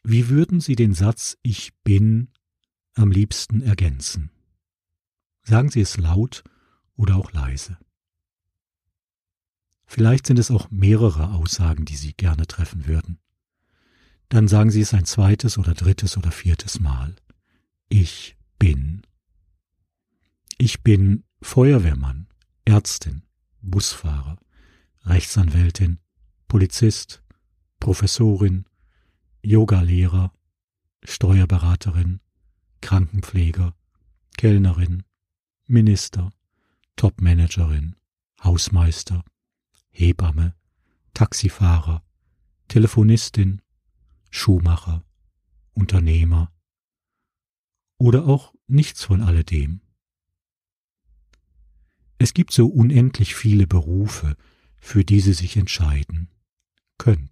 wie 0.03 0.27
würden 0.27 0.59
Sie 0.59 0.75
den 0.75 0.93
Satz 0.93 1.37
Ich 1.43 1.73
bin 1.85 2.29
am 2.93 3.09
liebsten 3.09 3.61
ergänzen? 3.61 4.31
Sagen 5.43 5.69
Sie 5.69 5.79
es 5.79 5.95
laut 5.95 6.43
oder 6.97 7.15
auch 7.15 7.31
leise. 7.31 7.77
Vielleicht 9.85 10.27
sind 10.27 10.39
es 10.39 10.51
auch 10.51 10.69
mehrere 10.71 11.31
Aussagen, 11.31 11.85
die 11.85 11.95
Sie 11.95 12.13
gerne 12.13 12.47
treffen 12.47 12.85
würden. 12.85 13.21
Dann 14.31 14.47
sagen 14.47 14.71
Sie 14.71 14.79
es 14.79 14.93
ein 14.93 15.03
zweites 15.03 15.57
oder 15.57 15.73
drittes 15.73 16.15
oder 16.15 16.31
viertes 16.31 16.79
Mal. 16.79 17.17
Ich 17.89 18.37
bin. 18.57 19.01
Ich 20.57 20.83
bin 20.83 21.25
Feuerwehrmann, 21.41 22.27
Ärztin, 22.63 23.23
Busfahrer, 23.61 24.37
Rechtsanwältin, 25.03 25.99
Polizist, 26.47 27.21
Professorin, 27.81 28.63
Yogalehrer, 29.41 30.31
Steuerberaterin, 31.03 32.21
Krankenpfleger, 32.79 33.75
Kellnerin, 34.37 35.03
Minister, 35.67 36.31
Topmanagerin, 36.95 37.97
Hausmeister, 38.41 39.25
Hebamme, 39.89 40.55
Taxifahrer, 41.13 42.01
Telefonistin, 42.69 43.61
Schuhmacher, 44.31 45.05
Unternehmer 45.73 46.51
oder 47.97 48.25
auch 48.25 48.53
nichts 48.67 49.03
von 49.03 49.21
alledem. 49.21 49.81
Es 52.17 52.33
gibt 52.33 52.51
so 52.51 52.67
unendlich 52.67 53.35
viele 53.35 53.67
Berufe, 53.67 54.35
für 54.79 55.05
die 55.05 55.19
sie 55.19 55.33
sich 55.33 55.57
entscheiden 55.57 56.29
könnten. 56.97 57.31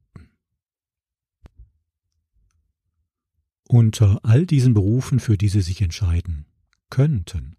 Unter 3.71 4.25
all 4.25 4.47
diesen 4.47 4.73
Berufen, 4.73 5.19
für 5.19 5.37
die 5.37 5.47
Sie 5.47 5.61
sich 5.61 5.83
entscheiden 5.83 6.47
könnten, 6.89 7.55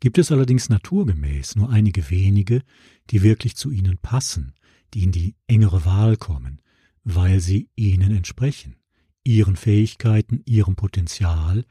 gibt 0.00 0.16
es 0.16 0.32
allerdings 0.32 0.70
naturgemäß 0.70 1.56
nur 1.56 1.68
einige 1.68 2.08
wenige, 2.08 2.62
die 3.10 3.20
wirklich 3.20 3.54
zu 3.54 3.70
Ihnen 3.70 3.98
passen, 3.98 4.54
die 4.94 5.02
in 5.02 5.12
die 5.12 5.36
engere 5.48 5.84
Wahl 5.84 6.16
kommen, 6.16 6.61
weil 7.04 7.40
sie 7.40 7.68
Ihnen 7.76 8.14
entsprechen, 8.14 8.76
Ihren 9.24 9.56
Fähigkeiten, 9.56 10.42
Ihrem 10.46 10.76
Potenzial 10.76 11.64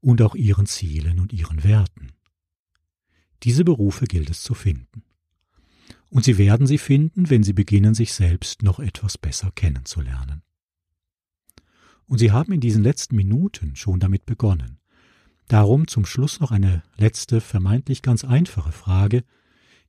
und 0.00 0.22
auch 0.22 0.34
Ihren 0.34 0.66
Zielen 0.66 1.20
und 1.20 1.32
Ihren 1.32 1.64
Werten. 1.64 2.12
Diese 3.42 3.64
Berufe 3.64 4.06
gilt 4.06 4.30
es 4.30 4.42
zu 4.42 4.54
finden. 4.54 5.02
Und 6.08 6.24
Sie 6.24 6.38
werden 6.38 6.66
sie 6.66 6.78
finden, 6.78 7.28
wenn 7.28 7.42
Sie 7.42 7.52
beginnen, 7.52 7.94
sich 7.94 8.12
selbst 8.12 8.62
noch 8.62 8.78
etwas 8.78 9.18
besser 9.18 9.50
kennenzulernen. 9.54 10.42
Und 12.06 12.18
Sie 12.18 12.30
haben 12.30 12.52
in 12.52 12.60
diesen 12.60 12.82
letzten 12.82 13.16
Minuten 13.16 13.76
schon 13.76 13.98
damit 13.98 14.24
begonnen. 14.26 14.78
Darum 15.48 15.88
zum 15.88 16.06
Schluss 16.06 16.40
noch 16.40 16.52
eine 16.52 16.82
letzte, 16.96 17.40
vermeintlich 17.40 18.02
ganz 18.02 18.24
einfache 18.24 18.72
Frage, 18.72 19.24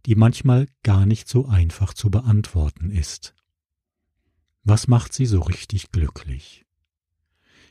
die 0.05 0.15
manchmal 0.15 0.67
gar 0.83 1.05
nicht 1.05 1.27
so 1.27 1.45
einfach 1.45 1.93
zu 1.93 2.09
beantworten 2.09 2.89
ist. 2.91 3.36
Was 4.66 4.88
macht 4.88 5.13
Sie 5.13 5.28
so 5.28 5.41
richtig 5.41 5.91
glücklich? 5.91 6.66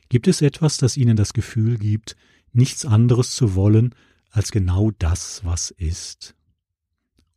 Gibt 0.08 0.28
es 0.28 0.42
etwas, 0.42 0.76
das 0.76 0.96
Ihnen 0.96 1.16
das 1.16 1.32
Gefühl 1.32 1.76
gibt, 1.76 2.16
nichts 2.52 2.86
anderes 2.86 3.34
zu 3.34 3.56
wollen 3.56 3.96
als 4.30 4.52
genau 4.52 4.92
das, 4.92 5.44
was 5.44 5.72
ist, 5.72 6.36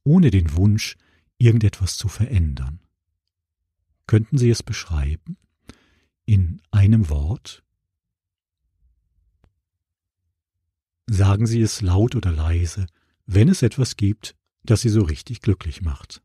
ohne 0.03 0.30
den 0.30 0.55
Wunsch, 0.55 0.95
irgendetwas 1.39 1.97
zu 1.97 2.08
verändern? 2.08 2.82
Könnten 4.05 4.38
Sie 4.38 4.51
es 4.51 4.62
beschreiben? 4.62 5.38
In 6.26 6.62
einem 6.70 7.10
Wort? 7.10 7.64
Sagen 11.08 11.47
Sie 11.47 11.62
es 11.62 11.82
laut 11.82 12.16
oder 12.16 12.32
leise, 12.32 12.86
wenn 13.26 13.49
es 13.49 13.64
etwas 13.64 13.97
gibt, 13.97 14.36
das 14.62 14.82
Sie 14.82 14.89
so 14.89 15.01
richtig 15.01 15.41
glücklich 15.41 15.82
macht. 15.82 16.22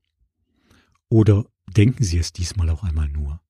Oder 1.08 1.46
denken 1.68 2.04
Sie 2.04 2.18
es 2.18 2.32
diesmal 2.32 2.70
auch 2.70 2.82
einmal 2.82 3.08
nur. 3.08 3.40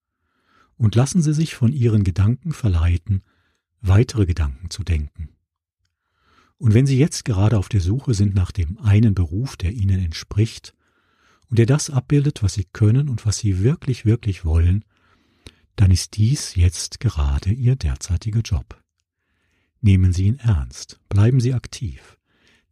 Und 0.76 0.94
lassen 0.94 1.22
Sie 1.22 1.34
sich 1.34 1.54
von 1.54 1.72
Ihren 1.72 2.04
Gedanken 2.04 2.52
verleiten, 2.52 3.22
weitere 3.80 4.26
Gedanken 4.26 4.70
zu 4.70 4.82
denken. 4.82 5.28
Und 6.58 6.74
wenn 6.74 6.86
Sie 6.86 6.98
jetzt 6.98 7.24
gerade 7.24 7.58
auf 7.58 7.68
der 7.68 7.80
Suche 7.80 8.14
sind 8.14 8.34
nach 8.34 8.52
dem 8.52 8.78
einen 8.78 9.14
Beruf, 9.14 9.56
der 9.56 9.72
Ihnen 9.72 9.98
entspricht 10.04 10.74
und 11.48 11.58
der 11.58 11.66
das 11.66 11.90
abbildet, 11.90 12.42
was 12.42 12.54
Sie 12.54 12.64
können 12.72 13.08
und 13.08 13.26
was 13.26 13.38
Sie 13.38 13.62
wirklich, 13.62 14.04
wirklich 14.04 14.44
wollen, 14.44 14.84
dann 15.76 15.90
ist 15.90 16.16
dies 16.16 16.54
jetzt 16.54 17.00
gerade 17.00 17.52
Ihr 17.52 17.76
derzeitiger 17.76 18.40
Job. 18.40 18.80
Nehmen 19.80 20.12
Sie 20.12 20.26
ihn 20.26 20.38
ernst, 20.38 21.00
bleiben 21.08 21.40
Sie 21.40 21.54
aktiv, 21.54 22.16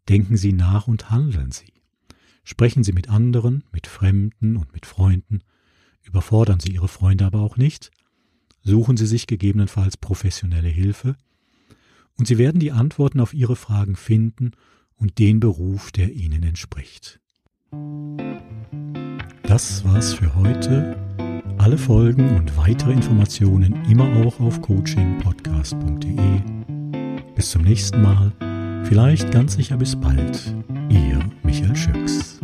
denken 0.09 0.36
Sie 0.36 0.53
nach 0.53 0.86
und 0.86 1.11
handeln 1.11 1.51
Sie. 1.51 1.79
Sprechen 2.43 2.84
Sie 2.84 2.93
mit 2.93 3.09
anderen, 3.09 3.64
mit 3.72 3.86
Fremden 3.86 4.57
und 4.57 4.72
mit 4.72 4.86
Freunden, 4.86 5.41
überfordern 6.03 6.61
Sie 6.61 6.72
Ihre 6.72 6.88
Freunde 6.88 7.24
aber 7.26 7.41
auch 7.41 7.57
nicht, 7.57 7.91
suchen 8.62 8.97
Sie 8.97 9.07
sich 9.07 9.26
gegebenenfalls 9.26 9.97
professionelle 9.97 10.68
Hilfe, 10.68 11.16
und 12.18 12.26
Sie 12.26 12.36
werden 12.38 12.61
die 12.61 12.72
Antworten 12.72 13.20
auf 13.20 13.32
Ihre 13.32 13.57
Fragen 13.57 13.97
finden 13.97 14.51
und 14.97 15.18
den 15.18 15.41
Beruf, 15.41 15.91
der 15.91 16.12
Ihnen 16.12 16.43
entspricht. 16.43 17.18
Das 19.43 19.84
war's 19.84 20.12
für 20.12 20.34
heute. 20.34 20.97
Alle 21.57 21.78
Folgen 21.78 22.36
und 22.36 22.57
weitere 22.57 22.93
Informationen 22.93 23.84
immer 23.86 24.05
auch 24.24 24.38
auf 24.41 24.61
coachingpodcast.de. 24.61 26.41
Bis 27.34 27.51
zum 27.51 27.62
nächsten 27.62 28.03
Mal, 28.03 28.32
vielleicht 28.84 29.30
ganz 29.30 29.55
sicher 29.55 29.76
bis 29.76 29.99
bald. 29.99 30.55
Ihr 30.91 31.19
Michael 31.51 31.74
Schüx. 31.74 32.38